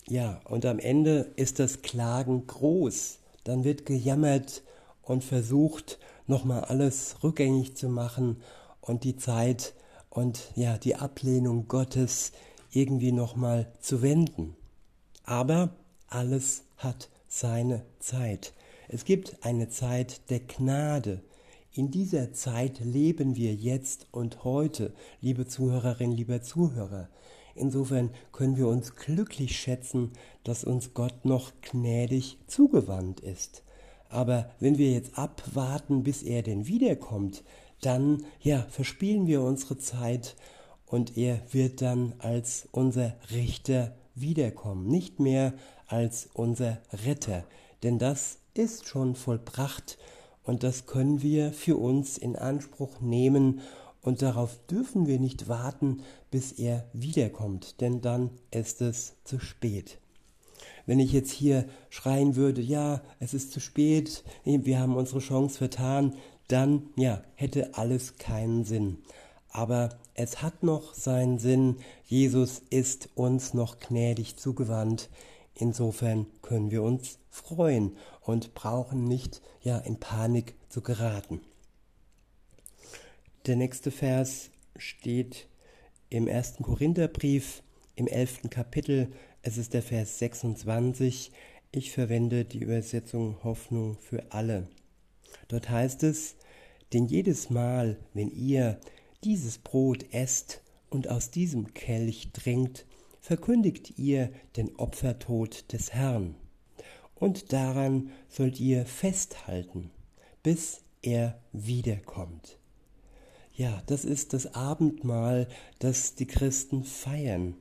Ja, 0.10 0.42
und 0.44 0.66
am 0.66 0.80
Ende 0.80 1.32
ist 1.38 1.60
das 1.60 1.82
Klagen 1.82 2.46
groß 2.48 3.22
dann 3.44 3.64
wird 3.64 3.86
gejammert 3.86 4.64
und 5.02 5.24
versucht, 5.24 6.00
nochmal 6.28 6.66
alles 6.66 7.18
rückgängig 7.24 7.76
zu 7.76 7.90
machen 7.90 8.42
und 8.80 9.04
die 9.04 9.18
Zeit 9.18 9.74
und 10.10 10.52
ja, 10.56 10.78
die 10.78 10.96
Ablehnung 10.96 11.68
Gottes 11.68 12.32
irgendwie 12.72 13.12
nochmal 13.12 13.72
zu 13.80 14.02
wenden. 14.02 14.56
Aber 15.24 15.76
alles 16.12 16.64
hat 16.78 17.10
seine 17.28 17.84
Zeit. 18.00 18.54
Es 18.90 19.06
gibt 19.06 19.38
eine 19.42 19.70
Zeit 19.70 20.30
der 20.30 20.42
Gnade. 20.42 21.22
In 21.74 21.90
dieser 21.90 22.34
Zeit 22.34 22.80
leben 22.82 23.36
wir 23.38 23.56
jetzt 23.56 24.08
und 24.12 24.44
heute, 24.44 24.94
liebe 25.22 25.48
Zuhörerinnen, 25.48 26.16
lieber 26.16 26.42
Zuhörer. 26.42 27.08
Insofern 27.56 28.10
können 28.34 28.58
wir 28.58 28.68
uns 28.68 28.96
glücklich 28.96 29.58
schätzen, 29.58 30.12
dass 30.44 30.64
uns 30.66 30.94
Gott 30.94 31.24
noch 31.26 31.54
gnädig 31.62 32.38
zugewandt 32.48 33.22
ist. 33.22 33.64
Aber 34.10 34.52
wenn 34.60 34.78
wir 34.78 34.92
jetzt 34.92 35.18
abwarten, 35.18 36.04
bis 36.04 36.24
er 36.24 36.44
denn 36.44 36.68
wiederkommt, 36.68 37.44
dann, 37.80 38.26
ja, 38.42 38.64
verspielen 38.70 39.28
wir 39.28 39.42
unsere 39.42 39.78
Zeit 39.78 40.36
und 40.86 41.18
er 41.18 41.42
wird 41.52 41.82
dann 41.82 42.14
als 42.20 42.68
unser 42.72 43.16
Richter 43.32 43.96
wiederkommen, 44.14 44.88
nicht 44.88 45.20
mehr 45.20 45.54
als 45.92 46.30
unser 46.34 46.80
Retter. 47.06 47.44
Denn 47.84 48.00
das 48.00 48.38
ist 48.54 48.88
schon 48.88 49.16
vollbracht 49.16 49.98
und 50.44 50.64
das 50.64 50.86
können 50.86 51.22
wir 51.22 51.54
für 51.54 51.78
uns 51.78 52.18
in 52.18 52.36
Anspruch 52.36 53.00
nehmen 53.02 53.62
Und 54.02 54.22
darauf 54.22 54.58
dürfen 54.66 55.06
wir 55.06 55.20
nicht 55.20 55.48
warten, 55.48 56.02
bis 56.32 56.54
er 56.54 56.86
wiederkommt, 56.94 57.82
denn 57.82 58.02
dann 58.02 58.32
ist 58.50 58.82
es 58.82 59.14
zu 59.24 59.40
spät. 59.40 60.00
Wenn 60.88 61.00
ich 61.00 61.12
jetzt 61.12 61.32
hier 61.32 61.66
schreien 61.90 62.36
würde, 62.36 62.62
ja, 62.62 63.02
es 63.20 63.34
ist 63.34 63.52
zu 63.52 63.60
spät, 63.60 64.24
wir 64.44 64.80
haben 64.80 64.96
unsere 64.96 65.20
Chance 65.20 65.60
vertan, 65.60 66.16
dann, 66.48 66.90
ja, 66.96 67.22
hätte 67.36 67.76
alles 67.76 68.18
keinen 68.18 68.66
Sinn. 68.66 68.98
Aber 69.52 69.90
es 70.16 70.42
hat 70.42 70.64
noch 70.64 70.94
seinen 70.94 71.38
Sinn. 71.38 71.78
Jesus 72.06 72.62
ist 72.70 73.10
uns 73.16 73.54
noch 73.54 73.80
gnädig 73.80 74.38
zugewandt. 74.38 75.10
Insofern 75.56 76.28
können 76.42 76.72
wir 76.72 76.84
uns 76.84 77.20
freuen 77.30 77.98
und 78.22 78.54
brauchen 78.54 79.04
nicht, 79.06 79.42
ja, 79.62 79.78
in 79.78 80.00
Panik 80.00 80.56
zu 80.70 80.82
geraten. 80.82 81.42
Der 83.46 83.56
nächste 83.56 83.92
Vers 83.92 84.52
steht 84.78 85.48
im 86.10 86.28
ersten 86.28 86.64
Korintherbrief 86.64 87.64
im 87.96 88.08
elften 88.08 88.50
Kapitel. 88.50 89.12
Es 89.42 89.58
ist 89.58 89.74
der 89.74 89.84
Vers 89.84 90.20
26. 90.20 91.32
Ich 91.72 91.92
verwende 91.92 92.46
die 92.46 92.60
Übersetzung 92.60 93.38
Hoffnung 93.44 93.98
für 93.98 94.32
alle. 94.32 94.68
Dort 95.48 95.70
heißt 95.70 96.04
es, 96.04 96.36
denn 96.94 97.06
jedes 97.06 97.50
Mal, 97.50 97.98
wenn 98.14 98.30
ihr 98.30 98.80
dieses 99.24 99.58
Brot 99.58 100.06
esst 100.12 100.62
und 100.90 101.08
aus 101.08 101.32
diesem 101.32 101.74
Kelch 101.74 102.32
trinkt, 102.34 102.86
verkündigt 103.22 103.98
ihr 103.98 104.32
den 104.58 104.76
Opfertod 104.76 105.72
des 105.72 105.94
Herrn. 105.94 106.36
Und 107.16 107.54
daran 107.54 108.10
sollt 108.28 108.60
ihr 108.60 108.86
festhalten, 108.86 109.92
bis 110.44 110.82
er 111.02 111.40
wiederkommt. 111.54 112.58
Ja, 113.54 113.84
das 113.86 114.06
ist 114.06 114.34
das 114.34 114.56
Abendmahl, 114.56 115.48
das 115.80 116.16
die 116.16 116.26
Christen 116.26 116.84
feiern. 116.84 117.56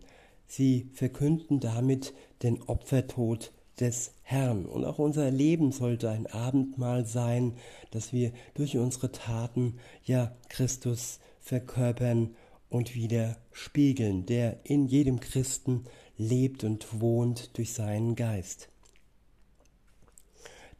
Sie 0.47 0.89
verkünden 0.95 1.61
damit 1.61 2.15
den 2.43 2.63
Opfertod 2.63 3.53
des 3.79 4.13
Herrn. 4.23 4.65
Und 4.65 4.85
auch 4.85 4.99
unser 4.99 5.31
Leben 5.31 5.73
sollte 5.73 6.09
ein 6.11 6.27
Abendmahl 6.27 7.05
sein, 7.05 7.55
dass 7.91 8.13
wir 8.13 8.33
durch 8.55 8.79
unsere 8.79 9.13
Taten 9.13 9.79
ja 10.05 10.35
Christus 10.49 11.19
verkörpern 11.41 12.35
und 12.71 12.95
wieder 12.95 13.37
spiegeln, 13.53 14.25
der 14.25 14.61
in 14.65 14.87
jedem 14.87 15.21
Christen 15.21 15.85
lebt 16.17 16.65
und 16.65 17.01
wohnt 17.01 17.57
durch 17.59 17.73
seinen 17.73 18.15
Geist. 18.17 18.69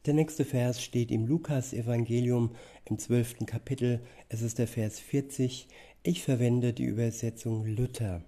Der 0.05 0.15
nächste 0.15 0.45
Vers 0.45 0.81
steht 0.81 1.11
im 1.11 1.27
Lukas-Evangelium 1.27 2.55
im 2.85 2.97
zwölften 2.97 3.45
Kapitel. 3.45 4.01
Es 4.29 4.41
ist 4.41 4.57
der 4.57 4.67
Vers 4.67 4.99
40. 4.99 5.67
Ich 6.01 6.23
verwende 6.23 6.73
die 6.73 6.85
Übersetzung 6.85 7.65
Luther. 7.67 8.23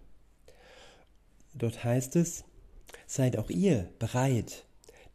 Dort 1.55 1.83
heißt 1.83 2.15
es, 2.15 2.43
Seid 3.07 3.37
auch 3.37 3.49
ihr 3.49 3.89
bereit, 3.99 4.65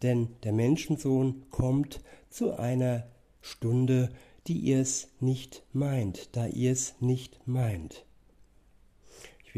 denn 0.02 0.28
der 0.42 0.52
Menschensohn 0.52 1.44
kommt 1.50 2.00
zu 2.28 2.58
einer 2.58 3.06
Stunde, 3.40 4.10
die 4.46 4.58
ihr 4.58 4.80
es 4.80 5.08
nicht 5.20 5.62
meint, 5.72 6.34
da 6.36 6.46
ihr 6.46 6.72
es 6.72 6.94
nicht 7.00 7.40
meint. 7.46 8.04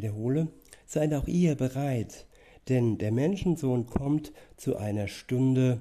Wiederhole, 0.00 0.48
seid 0.86 1.12
auch 1.12 1.28
ihr 1.28 1.56
bereit, 1.56 2.26
denn 2.70 2.96
der 2.96 3.12
Menschensohn 3.12 3.84
kommt 3.84 4.32
zu 4.56 4.78
einer 4.78 5.08
Stunde, 5.08 5.78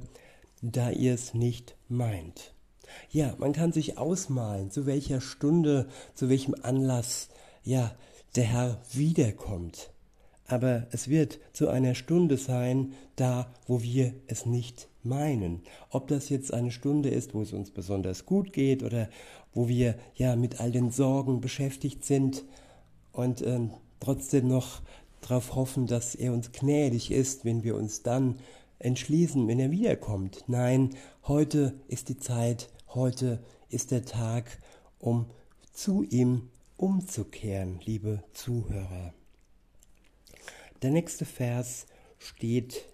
da 0.61 0.89
ihr 0.89 1.13
es 1.13 1.33
nicht 1.33 1.77
meint. 1.88 2.53
Ja, 3.09 3.33
man 3.38 3.53
kann 3.53 3.71
sich 3.71 3.97
ausmalen, 3.97 4.71
zu 4.71 4.85
welcher 4.85 5.21
Stunde, 5.21 5.88
zu 6.15 6.27
welchem 6.27 6.53
Anlass, 6.61 7.29
ja, 7.63 7.95
der 8.35 8.43
Herr 8.43 8.81
wiederkommt 8.91 9.91
aber 10.49 10.88
es 10.91 11.07
wird 11.07 11.39
zu 11.53 11.69
einer 11.69 11.95
Stunde 11.95 12.38
sein, 12.38 12.93
da, 13.15 13.53
wo 13.67 13.81
wir 13.83 14.13
es 14.27 14.45
nicht 14.45 14.89
meinen. 15.03 15.62
Ob 15.91 16.08
das 16.08 16.29
jetzt 16.29 16.53
eine 16.53 16.71
Stunde 16.71 17.10
ist, 17.10 17.34
wo 17.34 17.41
es 17.41 17.53
uns 17.53 17.71
besonders 17.71 18.25
gut 18.25 18.51
geht 18.51 18.84
oder 18.84 19.10
wo 19.53 19.67
wir 19.67 19.95
ja 20.15 20.36
mit 20.36 20.60
all 20.60 20.71
den 20.71 20.91
Sorgen 20.91 21.39
beschäftigt 21.39 22.03
sind 22.03 22.43
und 23.12 23.41
äh, 23.41 23.60
trotzdem 23.99 24.47
noch 24.47 24.81
darauf 25.21 25.55
hoffen, 25.55 25.88
dass 25.88 26.15
er 26.15 26.33
uns 26.33 26.51
gnädig 26.51 27.12
ist, 27.12 27.45
wenn 27.45 27.63
wir 27.63 27.75
uns 27.75 28.03
dann 28.03 28.39
entschließen, 28.79 29.47
wenn 29.47 29.59
er 29.59 29.71
wiederkommt. 29.71 30.45
Nein, 30.47 30.95
heute 31.23 31.79
ist 31.88 32.09
die 32.09 32.17
Zeit, 32.17 32.69
heute 32.88 33.43
ist 33.69 33.91
der 33.91 34.05
Tag, 34.05 34.59
um 34.99 35.25
zu 35.73 36.03
ihm 36.03 36.49
umzukehren, 36.77 37.79
liebe 37.83 38.23
Zuhörer. 38.33 39.13
Der 40.81 40.91
nächste 40.91 41.25
Vers 41.25 41.88
steht, 42.17 42.88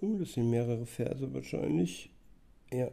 oh, 0.00 0.16
das 0.18 0.34
sind 0.34 0.50
mehrere 0.50 0.86
Verse 0.86 1.34
wahrscheinlich, 1.34 2.10
ja. 2.72 2.90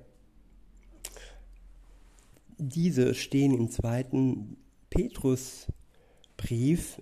Diese 2.57 3.15
stehen 3.15 3.55
im 3.55 3.69
zweiten 3.69 4.57
Petrusbrief 4.91 5.71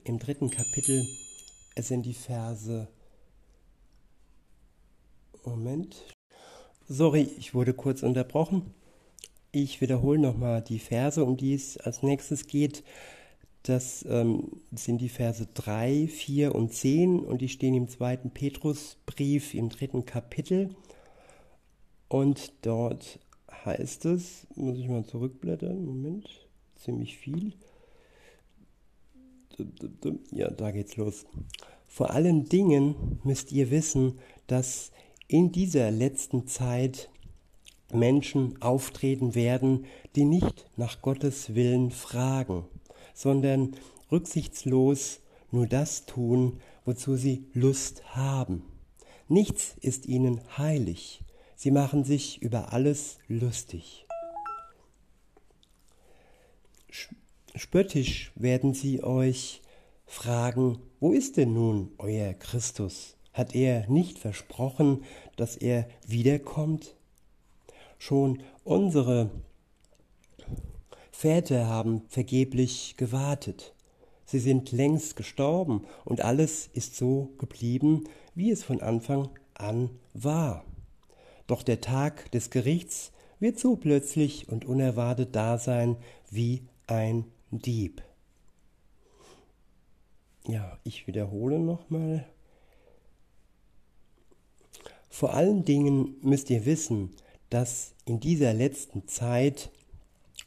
im 0.04 0.20
dritten 0.20 0.52
Kapitel. 0.52 1.04
Es 1.74 1.88
sind 1.88 2.06
die 2.06 2.14
Verse. 2.14 2.88
Moment. 5.44 5.96
Sorry, 6.88 7.28
ich 7.40 7.56
wurde 7.56 7.74
kurz 7.74 8.04
unterbrochen. 8.04 8.76
Ich 9.52 9.82
wiederhole 9.82 10.20
nochmal 10.20 10.62
die 10.62 10.78
Verse, 10.78 11.26
um 11.26 11.36
die 11.36 11.56
es 11.56 11.78
als 11.78 12.04
nächstes 12.04 12.46
geht. 12.46 12.84
Das 13.64 14.06
ähm, 14.08 14.62
sind 14.72 15.02
die 15.02 15.10
Verse 15.10 15.48
3, 15.52 16.08
4 16.08 16.54
und 16.54 16.72
10 16.72 17.20
und 17.20 17.42
die 17.42 17.50
stehen 17.50 17.74
im 17.74 17.88
zweiten 17.88 18.30
Petrusbrief 18.30 19.56
im 19.56 19.70
dritten 19.70 20.06
Kapitel. 20.06 20.76
Und 22.08 22.54
dort 22.62 23.20
heißt 23.66 24.06
es, 24.06 24.46
muss 24.54 24.78
ich 24.78 24.88
mal 24.88 25.06
zurückblättern, 25.06 25.84
Moment, 25.84 26.48
ziemlich 26.76 27.18
viel. 27.18 27.54
Ja, 30.32 30.50
da 30.50 30.72
geht's 30.72 30.98
los. 30.98 31.26
Vor 31.88 32.12
allen 32.12 32.46
Dingen 32.46 33.20
müsst 33.24 33.52
ihr 33.52 33.72
wissen, 33.72 34.20
dass 34.48 34.92
in 35.28 35.52
dieser 35.52 35.92
letzten 35.92 36.48
Zeit 36.48 37.10
Menschen 37.92 38.62
auftreten 38.62 39.36
werden, 39.36 39.86
die 40.16 40.26
nicht 40.26 40.66
nach 40.78 41.02
Gottes 41.02 41.56
Willen 41.56 41.92
fragen 41.92 42.66
sondern 43.20 43.76
rücksichtslos 44.14 45.20
nur 45.52 45.68
das 45.68 46.06
tun, 46.06 46.62
wozu 46.86 47.18
sie 47.18 47.46
Lust 47.54 48.16
haben. 48.16 48.64
Nichts 49.28 49.76
ist 49.82 50.06
ihnen 50.06 50.40
heilig. 50.58 51.22
Sie 51.58 51.72
machen 51.72 52.06
sich 52.06 52.42
über 52.42 52.72
alles 52.72 53.18
lustig. 53.28 54.06
Spöttisch 57.56 58.32
werden 58.36 58.74
sie 58.74 59.04
euch 59.04 59.62
fragen, 60.06 60.80
wo 61.00 61.12
ist 61.12 61.38
denn 61.38 61.54
nun 61.54 61.92
euer 61.98 62.34
Christus? 62.34 63.16
Hat 63.34 63.56
er 63.56 63.90
nicht 63.90 64.20
versprochen, 64.20 65.04
dass 65.36 65.56
er 65.56 65.88
wiederkommt? 66.06 66.96
Schon 67.98 68.44
unsere 68.64 69.32
Väter 71.12 71.68
haben 71.68 72.04
vergeblich 72.08 72.96
gewartet. 72.98 73.74
Sie 74.26 74.40
sind 74.40 74.72
längst 74.72 75.16
gestorben 75.16 75.86
und 76.06 76.22
alles 76.22 76.70
ist 76.74 76.96
so 76.96 77.34
geblieben, 77.40 78.04
wie 78.36 78.52
es 78.52 78.64
von 78.64 78.82
Anfang 78.82 79.30
an 79.56 79.90
war. 80.14 80.64
Doch 81.48 81.64
der 81.64 81.82
Tag 81.82 82.32
des 82.32 82.52
Gerichts 82.52 83.12
wird 83.40 83.60
so 83.60 83.76
plötzlich 83.76 84.50
und 84.50 84.66
unerwartet 84.66 85.36
da 85.36 85.58
sein 85.58 85.98
wie 86.30 86.68
ein 86.88 87.26
Dieb. 87.52 88.04
Ja, 90.48 90.78
ich 90.84 91.08
wiederhole 91.08 91.60
nochmal. 91.60 92.28
Vor 95.10 95.34
allen 95.34 95.66
Dingen 95.66 96.16
müsst 96.22 96.50
ihr 96.52 96.66
wissen, 96.66 97.10
dass 97.50 97.94
in 98.06 98.20
dieser 98.20 98.54
letzten 98.54 99.08
Zeit 99.08 99.72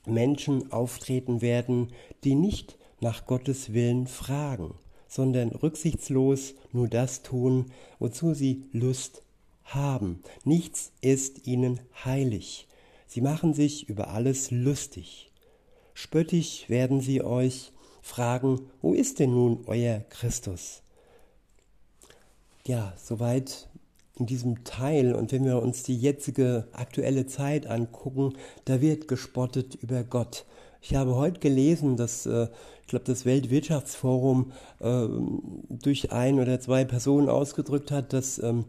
Menschen 0.06 0.70
auftreten 0.70 1.40
werden, 1.40 1.92
die 2.22 2.36
nicht 2.36 2.78
nach 3.00 3.26
Gottes 3.26 3.72
Willen 3.72 4.06
fragen, 4.06 4.74
sondern 5.08 5.50
rücksichtslos 5.50 6.54
nur 6.70 6.86
das 6.86 7.22
tun, 7.22 7.72
wozu 7.98 8.34
sie 8.34 8.64
Lust 8.72 9.22
haben. 9.64 10.22
Nichts 10.44 10.92
ist 11.00 11.48
ihnen 11.48 11.80
heilig. 12.04 12.68
Sie 13.08 13.20
machen 13.20 13.54
sich 13.54 13.88
über 13.88 14.08
alles 14.08 14.52
lustig. 14.52 15.32
Spöttisch 15.94 16.68
werden 16.68 17.00
sie 17.00 17.22
euch 17.22 17.72
fragen, 18.00 18.70
wo 18.81 18.94
ist 18.94 19.18
denn 19.18 19.31
nun 19.31 19.64
euer 19.66 20.00
Christus? 20.11 20.83
Ja, 22.66 22.94
soweit 22.96 23.68
in 24.18 24.26
diesem 24.26 24.64
Teil 24.64 25.14
und 25.14 25.33
wenn 25.33 25.44
wir 25.44 25.61
uns 25.61 25.83
die 25.83 25.96
jetzige 25.96 26.68
aktuelle 26.72 27.26
Zeit 27.26 27.66
angucken, 27.66 28.35
da 28.64 28.81
wird 28.81 29.09
gespottet 29.09 29.74
über 29.76 30.05
Gott. 30.05 30.44
Ich 30.81 30.94
habe 30.94 31.14
heute 31.14 31.40
gelesen, 31.40 31.96
dass 31.96 32.26
äh, 32.26 32.48
ich 32.83 32.88
glaube, 32.88 33.05
das 33.05 33.24
Weltwirtschaftsforum 33.24 34.52
äh, 34.81 35.07
durch 35.70 36.12
ein 36.12 36.40
oder 36.40 36.61
zwei 36.61 36.85
Personen 36.85 37.28
ausgedrückt 37.28 37.90
hat, 37.90 38.12
dass 38.12 38.38
ähm, 38.38 38.64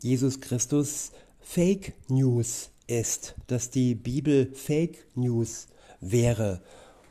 Jesus 0.00 0.40
Christus 0.40 1.12
Fake 1.40 1.94
News 2.08 2.70
ist, 2.86 3.34
dass 3.48 3.70
die 3.70 3.94
Bibel 3.94 4.52
Fake 4.54 5.06
News 5.14 5.68
wäre. 6.02 6.60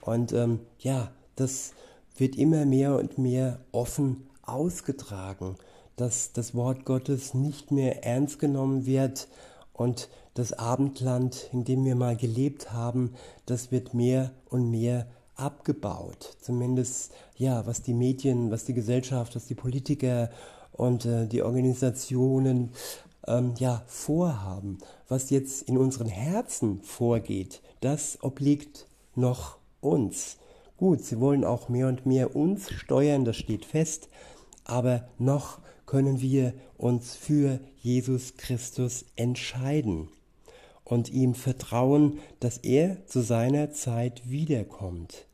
Und 0.02 0.34
ähm, 0.34 0.60
ja, 0.78 1.10
das 1.36 1.74
wird 2.18 2.36
immer 2.36 2.66
mehr 2.66 2.96
und 2.98 3.18
mehr 3.18 3.60
offen 3.72 4.28
ausgetragen, 4.44 5.56
dass 5.96 6.34
das 6.34 6.54
Wort 6.54 6.86
Gottes 6.86 7.34
nicht 7.34 7.72
mehr 7.72 8.06
ernst 8.06 8.38
genommen 8.38 8.86
wird 8.86 9.28
und 9.74 10.10
das 10.34 10.54
Abendland, 10.54 11.50
in 11.52 11.64
dem 11.64 11.84
wir 11.86 11.96
mal 11.96 12.16
gelebt 12.16 12.72
haben, 12.72 13.14
das 13.46 13.72
wird 13.72 13.94
mehr 13.94 14.32
und 14.50 14.70
mehr 14.70 15.08
abgebaut. 15.36 16.38
Zumindest 16.40 17.12
ja, 17.36 17.66
was 17.66 17.82
die 17.82 17.94
Medien, 17.94 18.52
was 18.52 18.66
die 18.66 18.74
Gesellschaft, 18.74 19.36
was 19.36 19.48
die 19.48 19.56
Politiker 19.56 20.30
und 20.72 21.06
äh, 21.06 21.28
die 21.28 21.42
Organisationen 21.42 22.72
ähm, 23.28 23.54
ja 23.58 23.84
vorhaben. 23.88 24.78
Was 25.08 25.30
jetzt 25.30 25.64
in 25.64 25.78
unseren 25.78 26.08
Herzen 26.08 26.82
vorgeht, 26.84 27.62
das 27.80 28.18
obliegt 28.22 28.88
noch 29.16 29.58
uns. 29.82 30.38
Gut, 30.78 31.04
sie 31.04 31.20
wollen 31.20 31.44
auch 31.44 31.70
mehr 31.70 31.88
und 31.88 32.06
mehr 32.06 32.36
uns 32.36 32.72
steuern, 32.72 33.26
das 33.26 33.38
steht 33.38 33.66
fest, 33.66 34.10
aber 34.64 35.08
noch 35.18 35.60
können 35.86 36.22
wir 36.22 36.54
uns 36.78 37.16
für 37.16 37.60
Jesus 37.82 38.38
Christus 38.38 39.06
entscheiden 39.16 40.08
und 40.84 41.10
ihm 41.10 41.36
vertrauen, 41.36 42.20
dass 42.40 42.58
er 42.58 43.06
zu 43.06 43.22
seiner 43.22 43.72
Zeit 43.72 44.30
wiederkommt. 44.30 45.28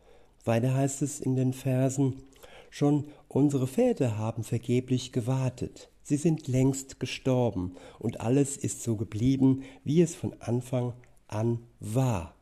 Weiter 0.46 0.74
heißt 0.74 1.02
es 1.02 1.20
in 1.20 1.36
den 1.36 1.54
Versen, 1.54 2.24
schon 2.70 3.06
unsere 3.28 3.68
Väter 3.68 4.18
haben 4.18 4.44
vergeblich 4.44 5.12
gewartet, 5.12 5.90
sie 6.08 6.16
sind 6.16 6.48
längst 6.48 7.02
gestorben 7.02 7.76
und 8.00 8.22
alles 8.22 8.56
ist 8.56 8.82
so 8.82 8.96
geblieben, 8.96 9.64
wie 9.84 10.02
es 10.02 10.16
von 10.16 10.34
Anfang 10.40 10.94
an 11.28 11.60
war. 11.82 12.34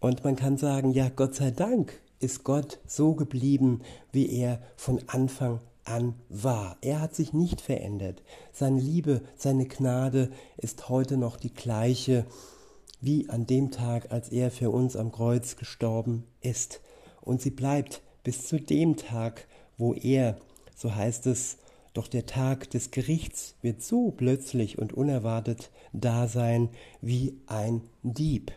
Und 0.00 0.24
man 0.24 0.34
kann 0.34 0.56
sagen, 0.56 0.92
ja, 0.92 1.10
Gott 1.10 1.34
sei 1.34 1.50
Dank 1.50 2.00
ist 2.20 2.42
Gott 2.42 2.78
so 2.86 3.14
geblieben, 3.14 3.82
wie 4.12 4.30
er 4.30 4.62
von 4.76 5.02
Anfang 5.08 5.60
an 5.84 6.14
war. 6.30 6.78
Er 6.80 7.02
hat 7.02 7.14
sich 7.14 7.34
nicht 7.34 7.60
verändert. 7.60 8.22
Seine 8.50 8.80
Liebe, 8.80 9.20
seine 9.36 9.66
Gnade 9.66 10.30
ist 10.56 10.88
heute 10.88 11.18
noch 11.18 11.36
die 11.36 11.52
gleiche 11.52 12.24
wie 13.02 13.28
an 13.28 13.46
dem 13.46 13.70
Tag, 13.70 14.10
als 14.10 14.30
er 14.30 14.50
für 14.50 14.70
uns 14.70 14.96
am 14.96 15.12
Kreuz 15.12 15.56
gestorben 15.56 16.24
ist. 16.40 16.80
Und 17.20 17.42
sie 17.42 17.50
bleibt 17.50 18.00
bis 18.24 18.46
zu 18.46 18.58
dem 18.58 18.96
Tag, 18.96 19.46
wo 19.76 19.92
er, 19.92 20.38
so 20.74 20.94
heißt 20.94 21.26
es, 21.26 21.58
doch 21.92 22.08
der 22.08 22.26
Tag 22.26 22.70
des 22.70 22.90
Gerichts 22.90 23.56
wird 23.62 23.82
so 23.82 24.10
plötzlich 24.10 24.78
und 24.78 24.92
unerwartet 24.92 25.70
da 25.92 26.28
sein 26.28 26.68
wie 27.00 27.36
ein 27.46 27.82
Dieb. 28.02 28.52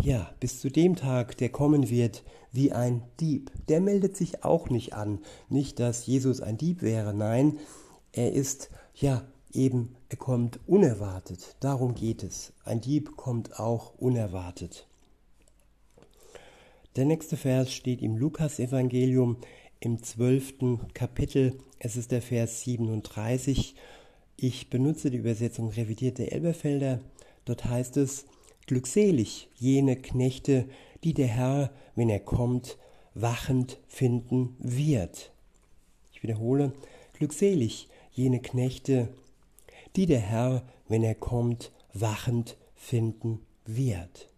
Ja, 0.00 0.32
bis 0.38 0.60
zu 0.60 0.70
dem 0.70 0.94
Tag, 0.94 1.36
der 1.38 1.48
kommen 1.48 1.90
wird, 1.90 2.22
wie 2.52 2.72
ein 2.72 3.02
Dieb. 3.18 3.50
Der 3.68 3.80
meldet 3.80 4.16
sich 4.16 4.44
auch 4.44 4.70
nicht 4.70 4.92
an. 4.92 5.18
Nicht, 5.48 5.80
dass 5.80 6.06
Jesus 6.06 6.40
ein 6.40 6.56
Dieb 6.56 6.82
wäre, 6.82 7.12
nein, 7.12 7.58
er 8.12 8.32
ist, 8.32 8.70
ja, 8.94 9.26
eben, 9.52 9.96
er 10.08 10.16
kommt 10.16 10.60
unerwartet. 10.68 11.56
Darum 11.60 11.94
geht 11.94 12.22
es. 12.22 12.52
Ein 12.64 12.80
Dieb 12.80 13.16
kommt 13.16 13.58
auch 13.58 13.94
unerwartet. 13.98 14.86
Der 16.96 17.04
nächste 17.04 17.36
Vers 17.36 17.72
steht 17.72 18.02
im 18.02 18.16
Lukas-Evangelium 18.16 19.36
im 19.80 20.02
zwölften 20.02 20.92
Kapitel. 20.94 21.58
Es 21.78 21.96
ist 21.96 22.10
der 22.10 22.22
Vers 22.22 22.62
37. 22.62 23.74
Ich 24.36 24.70
benutze 24.70 25.10
die 25.10 25.18
Übersetzung 25.18 25.70
revidierte 25.70 26.30
Elberfelder. 26.30 27.00
Dort 27.44 27.64
heißt 27.64 27.96
es, 27.96 28.26
Glückselig 28.68 29.48
jene 29.54 29.96
Knechte, 29.96 30.68
die 31.02 31.14
der 31.14 31.28
Herr, 31.28 31.70
wenn 31.94 32.10
er 32.10 32.20
kommt, 32.20 32.76
wachend 33.14 33.78
finden 33.86 34.56
wird. 34.58 35.32
Ich 36.12 36.22
wiederhole, 36.22 36.74
glückselig 37.14 37.88
jene 38.12 38.42
Knechte, 38.42 39.08
die 39.96 40.04
der 40.04 40.20
Herr, 40.20 40.68
wenn 40.86 41.02
er 41.02 41.14
kommt, 41.14 41.72
wachend 41.94 42.58
finden 42.74 43.40
wird. 43.64 44.28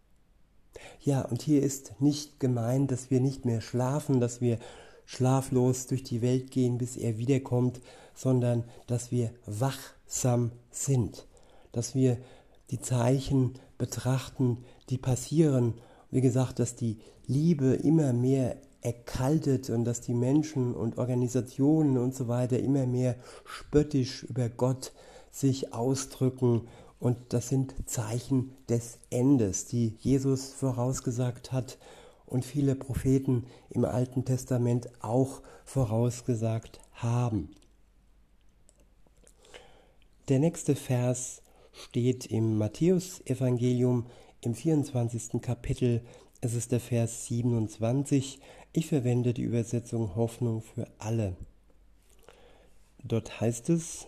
Ja, 1.01 1.23
und 1.23 1.43
hier 1.43 1.61
ist 1.63 2.01
nicht 2.01 2.39
gemeint, 2.39 2.93
dass 2.93 3.11
wir 3.11 3.21
nicht 3.21 3.45
mehr 3.45 3.61
schlafen, 3.61 4.21
dass 4.21 4.41
wir 4.41 4.61
schlaflos 5.11 5.89
durch 5.89 6.05
die 6.05 6.23
Welt 6.23 6.53
gehen, 6.53 6.79
bis 6.79 6.97
er 6.97 7.19
wiederkommt, 7.19 7.81
sondern 8.15 8.63
dass 8.87 9.11
wir 9.11 9.33
wachsam 9.45 10.53
sind, 10.71 11.27
dass 11.73 11.97
wir 11.97 12.17
die 12.71 12.81
Zeichen 12.81 13.55
betrachten, 13.77 14.59
die 14.89 14.99
passieren. 14.99 15.75
Wie 16.13 16.21
gesagt, 16.21 16.61
dass 16.61 16.77
die 16.77 16.99
Liebe 17.27 17.75
immer 17.75 18.13
mehr 18.13 18.57
erkaltet 18.83 19.69
und 19.69 19.85
dass 19.85 20.01
die 20.01 20.15
Menschen 20.15 20.75
und 20.75 20.97
Organisationen 20.97 21.99
und 21.99 22.15
so 22.15 22.29
weiter 22.29 22.61
immer 22.61 22.87
mehr 22.87 23.17
spöttisch 23.45 24.23
über 24.23 24.49
Gott 24.49 24.93
sich 25.33 25.75
ausdrücken. 25.75 26.69
Und 27.01 27.17
das 27.31 27.49
sind 27.49 27.75
Zeichen 27.85 28.53
des 28.69 28.99
Endes, 29.11 29.67
die 29.67 29.97
Jesus 29.99 30.53
vorausgesagt 30.53 31.51
hat 31.51 31.79
und 32.31 32.45
viele 32.45 32.75
Propheten 32.75 33.45
im 33.69 33.85
Alten 33.85 34.25
Testament 34.25 34.89
auch 35.03 35.43
vorausgesagt 35.65 36.81
haben. 36.93 37.51
Der 40.29 40.39
nächste 40.39 40.77
Vers 40.77 41.43
steht 41.73 42.27
im 42.27 42.57
Matthäusevangelium 42.57 44.07
im 44.41 44.55
24. 44.55 45.43
Kapitel. 45.43 46.03
Es 46.41 46.55
ist 46.55 46.73
der 46.73 46.81
Vers 46.81 47.27
27. 47.27 48.41
Ich 48.73 48.87
verwende 48.87 49.35
die 49.35 49.43
Übersetzung 49.43 50.15
Hoffnung 50.15 50.63
für 50.63 50.87
alle. 50.99 51.37
Dort 53.03 53.41
heißt 53.41 53.71
es, 53.71 54.07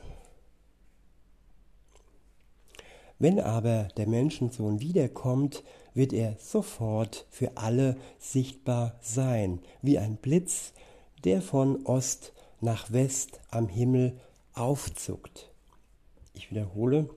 wenn 3.23 3.39
aber 3.39 3.87
der 3.97 4.09
Menschensohn 4.09 4.81
wiederkommt, 4.81 5.63
wird 5.95 6.13
er 6.13 6.35
sofort 6.41 7.25
für 7.31 7.57
alle 7.57 7.97
sichtbar 8.19 8.99
sein, 9.01 9.61
wie 9.81 9.97
ein 9.97 10.17
Blitz, 10.17 10.73
der 11.23 11.41
von 11.41 11.87
Ost 11.87 12.33
nach 12.61 12.91
West 12.93 13.39
am 13.49 13.69
Himmel 13.69 14.19
aufzuckt. 14.55 15.53
Ich 16.35 16.51
wiederhole, 16.51 17.11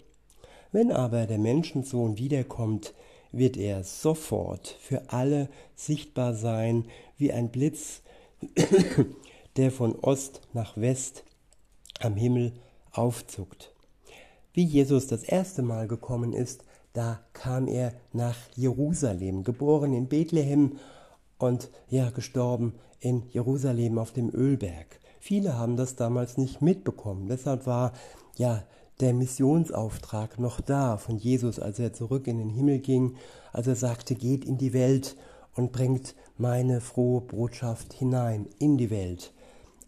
wenn 0.72 0.92
aber 0.92 1.26
der 1.26 1.40
Menschensohn 1.40 2.20
wiederkommt, 2.20 2.94
wird 3.32 3.58
er 3.58 3.84
sofort 3.84 4.78
für 4.80 5.10
alle 5.10 5.50
sichtbar 5.74 6.36
sein 6.36 6.86
wie 7.18 7.32
ein 7.32 7.50
Blitz, 7.50 8.04
der 9.58 9.72
von 9.72 9.96
Ost 9.96 10.42
nach 10.54 10.78
West 10.78 11.24
am 12.00 12.16
Himmel 12.16 12.54
aufzuckt. 12.92 13.75
Wie 14.56 14.64
Jesus 14.64 15.06
das 15.08 15.24
erste 15.24 15.64
Mal 15.64 15.86
gekommen 15.90 16.32
ist, 16.32 16.64
da 16.94 17.20
kam 17.34 17.68
er 17.68 17.92
nach 18.14 18.38
Jerusalem, 18.56 19.44
geboren 19.44 19.92
in 19.92 20.08
Bethlehem 20.08 20.78
und 21.38 21.70
ja, 21.90 22.10
gestorben 22.10 22.74
in 23.02 23.24
Jerusalem 23.32 23.98
auf 23.98 24.14
dem 24.14 24.34
Ölberg. 24.34 25.02
Viele 25.20 25.58
haben 25.58 25.76
das 25.76 25.98
damals 25.98 26.38
nicht 26.38 26.62
mitbekommen. 26.62 27.28
Deshalb 27.28 27.68
war 27.68 27.92
ja 28.38 28.64
der 29.02 29.14
Missionsauftrag 29.14 30.40
noch 30.40 30.62
da 30.62 30.96
von 30.96 31.18
Jesus, 31.18 31.60
als 31.60 31.78
er 31.80 31.92
zurück 31.92 32.26
in 32.26 32.38
den 32.38 32.50
Himmel 32.50 32.80
ging, 32.80 33.18
als 33.52 33.68
er 33.68 33.76
sagte, 33.76 34.16
geht 34.16 34.46
in 34.46 34.58
die 34.58 34.72
Welt 34.72 35.18
und 35.54 35.74
bringt 35.74 36.16
meine 36.38 36.80
frohe 36.80 37.20
Botschaft 37.20 37.92
hinein 37.92 38.48
in 38.58 38.78
die 38.78 38.90
Welt. 38.90 39.34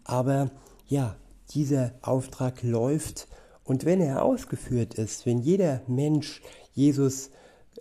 Aber 0.04 0.52
ja, 0.88 1.16
dieser 1.52 1.94
Auftrag 2.02 2.64
läuft 2.64 3.30
und 3.68 3.84
wenn 3.84 4.00
er 4.00 4.24
ausgeführt 4.24 4.94
ist, 4.94 5.26
wenn 5.26 5.40
jeder 5.40 5.82
Mensch 5.88 6.42
Jesus 6.74 7.32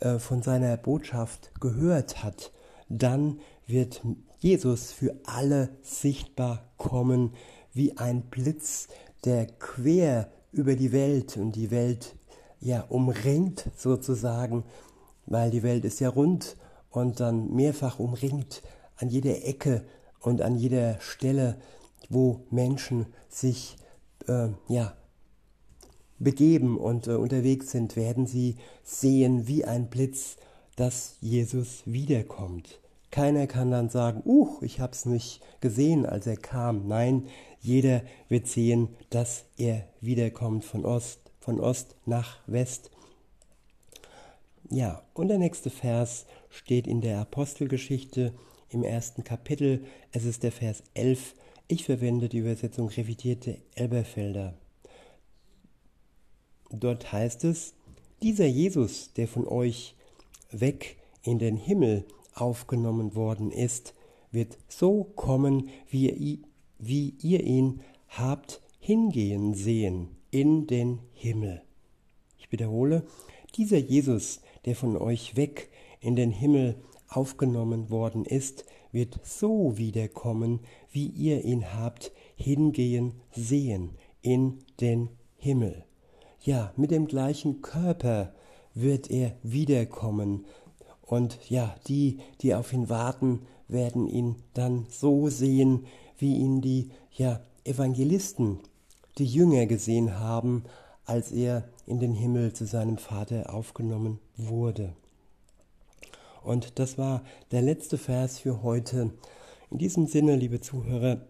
äh, 0.00 0.18
von 0.18 0.42
seiner 0.42 0.76
Botschaft 0.76 1.52
gehört 1.60 2.24
hat, 2.24 2.50
dann 2.88 3.38
wird 3.68 4.02
Jesus 4.40 4.90
für 4.90 5.14
alle 5.24 5.70
sichtbar 5.82 6.72
kommen 6.76 7.34
wie 7.72 7.96
ein 7.98 8.22
Blitz, 8.22 8.88
der 9.24 9.46
quer 9.46 10.28
über 10.50 10.74
die 10.74 10.90
Welt 10.90 11.36
und 11.36 11.52
die 11.52 11.70
Welt 11.70 12.16
ja 12.58 12.80
umringt 12.88 13.70
sozusagen, 13.76 14.64
weil 15.26 15.50
die 15.52 15.62
Welt 15.62 15.84
ist 15.84 16.00
ja 16.00 16.08
rund 16.08 16.56
und 16.90 17.20
dann 17.20 17.54
mehrfach 17.54 18.00
umringt 18.00 18.62
an 18.96 19.08
jeder 19.08 19.44
Ecke 19.44 19.84
und 20.20 20.42
an 20.42 20.56
jeder 20.56 20.98
Stelle, 20.98 21.58
wo 22.08 22.40
Menschen 22.50 23.06
sich 23.28 23.76
äh, 24.26 24.48
ja 24.68 24.96
begeben 26.18 26.78
und 26.78 27.06
äh, 27.06 27.12
unterwegs 27.12 27.70
sind, 27.70 27.96
werden 27.96 28.26
sie 28.26 28.56
sehen 28.82 29.46
wie 29.46 29.64
ein 29.64 29.88
Blitz, 29.88 30.36
dass 30.76 31.16
Jesus 31.20 31.82
wiederkommt. 31.84 32.80
Keiner 33.10 33.46
kann 33.46 33.70
dann 33.70 33.88
sagen, 33.88 34.22
uh, 34.26 34.58
ich 34.60 34.80
habe 34.80 34.92
es 34.92 35.06
nicht 35.06 35.40
gesehen, 35.60 36.04
als 36.04 36.26
er 36.26 36.36
kam. 36.36 36.86
Nein, 36.86 37.28
jeder 37.60 38.02
wird 38.28 38.46
sehen, 38.46 38.88
dass 39.10 39.44
er 39.56 39.86
wiederkommt 40.00 40.64
von 40.64 40.84
Ost, 40.84 41.20
von 41.40 41.60
Ost 41.60 41.96
nach 42.04 42.38
West. 42.46 42.90
Ja, 44.68 45.02
und 45.14 45.28
der 45.28 45.38
nächste 45.38 45.70
Vers 45.70 46.26
steht 46.50 46.86
in 46.86 47.00
der 47.00 47.20
Apostelgeschichte 47.20 48.34
im 48.68 48.82
ersten 48.82 49.24
Kapitel. 49.24 49.84
Es 50.12 50.24
ist 50.24 50.42
der 50.42 50.52
Vers 50.52 50.82
11. 50.94 51.34
Ich 51.68 51.84
verwende 51.84 52.28
die 52.28 52.38
Übersetzung 52.38 52.88
revidierte 52.88 53.58
Elberfelder. 53.74 54.54
Dort 56.70 57.12
heißt 57.12 57.44
es, 57.44 57.74
dieser 58.22 58.46
Jesus, 58.46 59.12
der 59.14 59.28
von 59.28 59.46
euch 59.46 59.94
weg 60.50 60.96
in 61.22 61.38
den 61.38 61.56
Himmel 61.56 62.04
aufgenommen 62.34 63.14
worden 63.14 63.50
ist, 63.50 63.94
wird 64.30 64.58
so 64.68 65.04
kommen, 65.04 65.70
wie 65.88 66.10
ihr, 66.10 66.38
wie 66.78 67.14
ihr 67.20 67.44
ihn 67.44 67.80
habt 68.08 68.60
hingehen 68.78 69.54
sehen 69.54 70.08
in 70.30 70.66
den 70.66 71.00
Himmel. 71.12 71.62
Ich 72.38 72.52
wiederhole, 72.52 73.06
dieser 73.56 73.78
Jesus, 73.78 74.40
der 74.64 74.76
von 74.76 74.96
euch 74.96 75.36
weg 75.36 75.70
in 76.00 76.16
den 76.16 76.30
Himmel 76.30 76.76
aufgenommen 77.08 77.90
worden 77.90 78.24
ist, 78.24 78.64
wird 78.92 79.18
so 79.24 79.76
wiederkommen, 79.78 80.60
wie 80.90 81.06
ihr 81.06 81.44
ihn 81.44 81.74
habt 81.74 82.12
hingehen 82.36 83.14
sehen 83.32 83.90
in 84.22 84.58
den 84.80 85.08
Himmel. 85.36 85.85
Ja, 86.46 86.72
mit 86.76 86.92
dem 86.92 87.08
gleichen 87.08 87.60
Körper 87.60 88.32
wird 88.72 89.10
er 89.10 89.32
wiederkommen. 89.42 90.44
Und 91.02 91.38
ja, 91.50 91.74
die, 91.88 92.20
die 92.40 92.54
auf 92.54 92.72
ihn 92.72 92.88
warten, 92.88 93.40
werden 93.66 94.06
ihn 94.06 94.36
dann 94.54 94.86
so 94.88 95.28
sehen, 95.28 95.86
wie 96.18 96.36
ihn 96.36 96.60
die 96.60 96.90
ja, 97.10 97.40
Evangelisten, 97.64 98.60
die 99.18 99.26
Jünger 99.26 99.66
gesehen 99.66 100.20
haben, 100.20 100.62
als 101.04 101.32
er 101.32 101.64
in 101.84 101.98
den 101.98 102.12
Himmel 102.12 102.52
zu 102.52 102.64
seinem 102.64 102.98
Vater 102.98 103.52
aufgenommen 103.52 104.20
wurde. 104.36 104.92
Und 106.44 106.78
das 106.78 106.96
war 106.96 107.24
der 107.50 107.62
letzte 107.62 107.98
Vers 107.98 108.38
für 108.38 108.62
heute. 108.62 109.10
In 109.72 109.78
diesem 109.78 110.06
Sinne, 110.06 110.36
liebe 110.36 110.60
Zuhörer, 110.60 111.22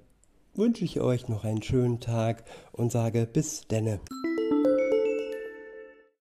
wünsche 0.54 0.84
ich 0.84 1.00
euch 1.00 1.26
noch 1.28 1.44
einen 1.44 1.62
schönen 1.62 2.00
Tag 2.00 2.44
und 2.72 2.92
sage 2.92 3.24
bis 3.24 3.62
denne. 3.62 3.98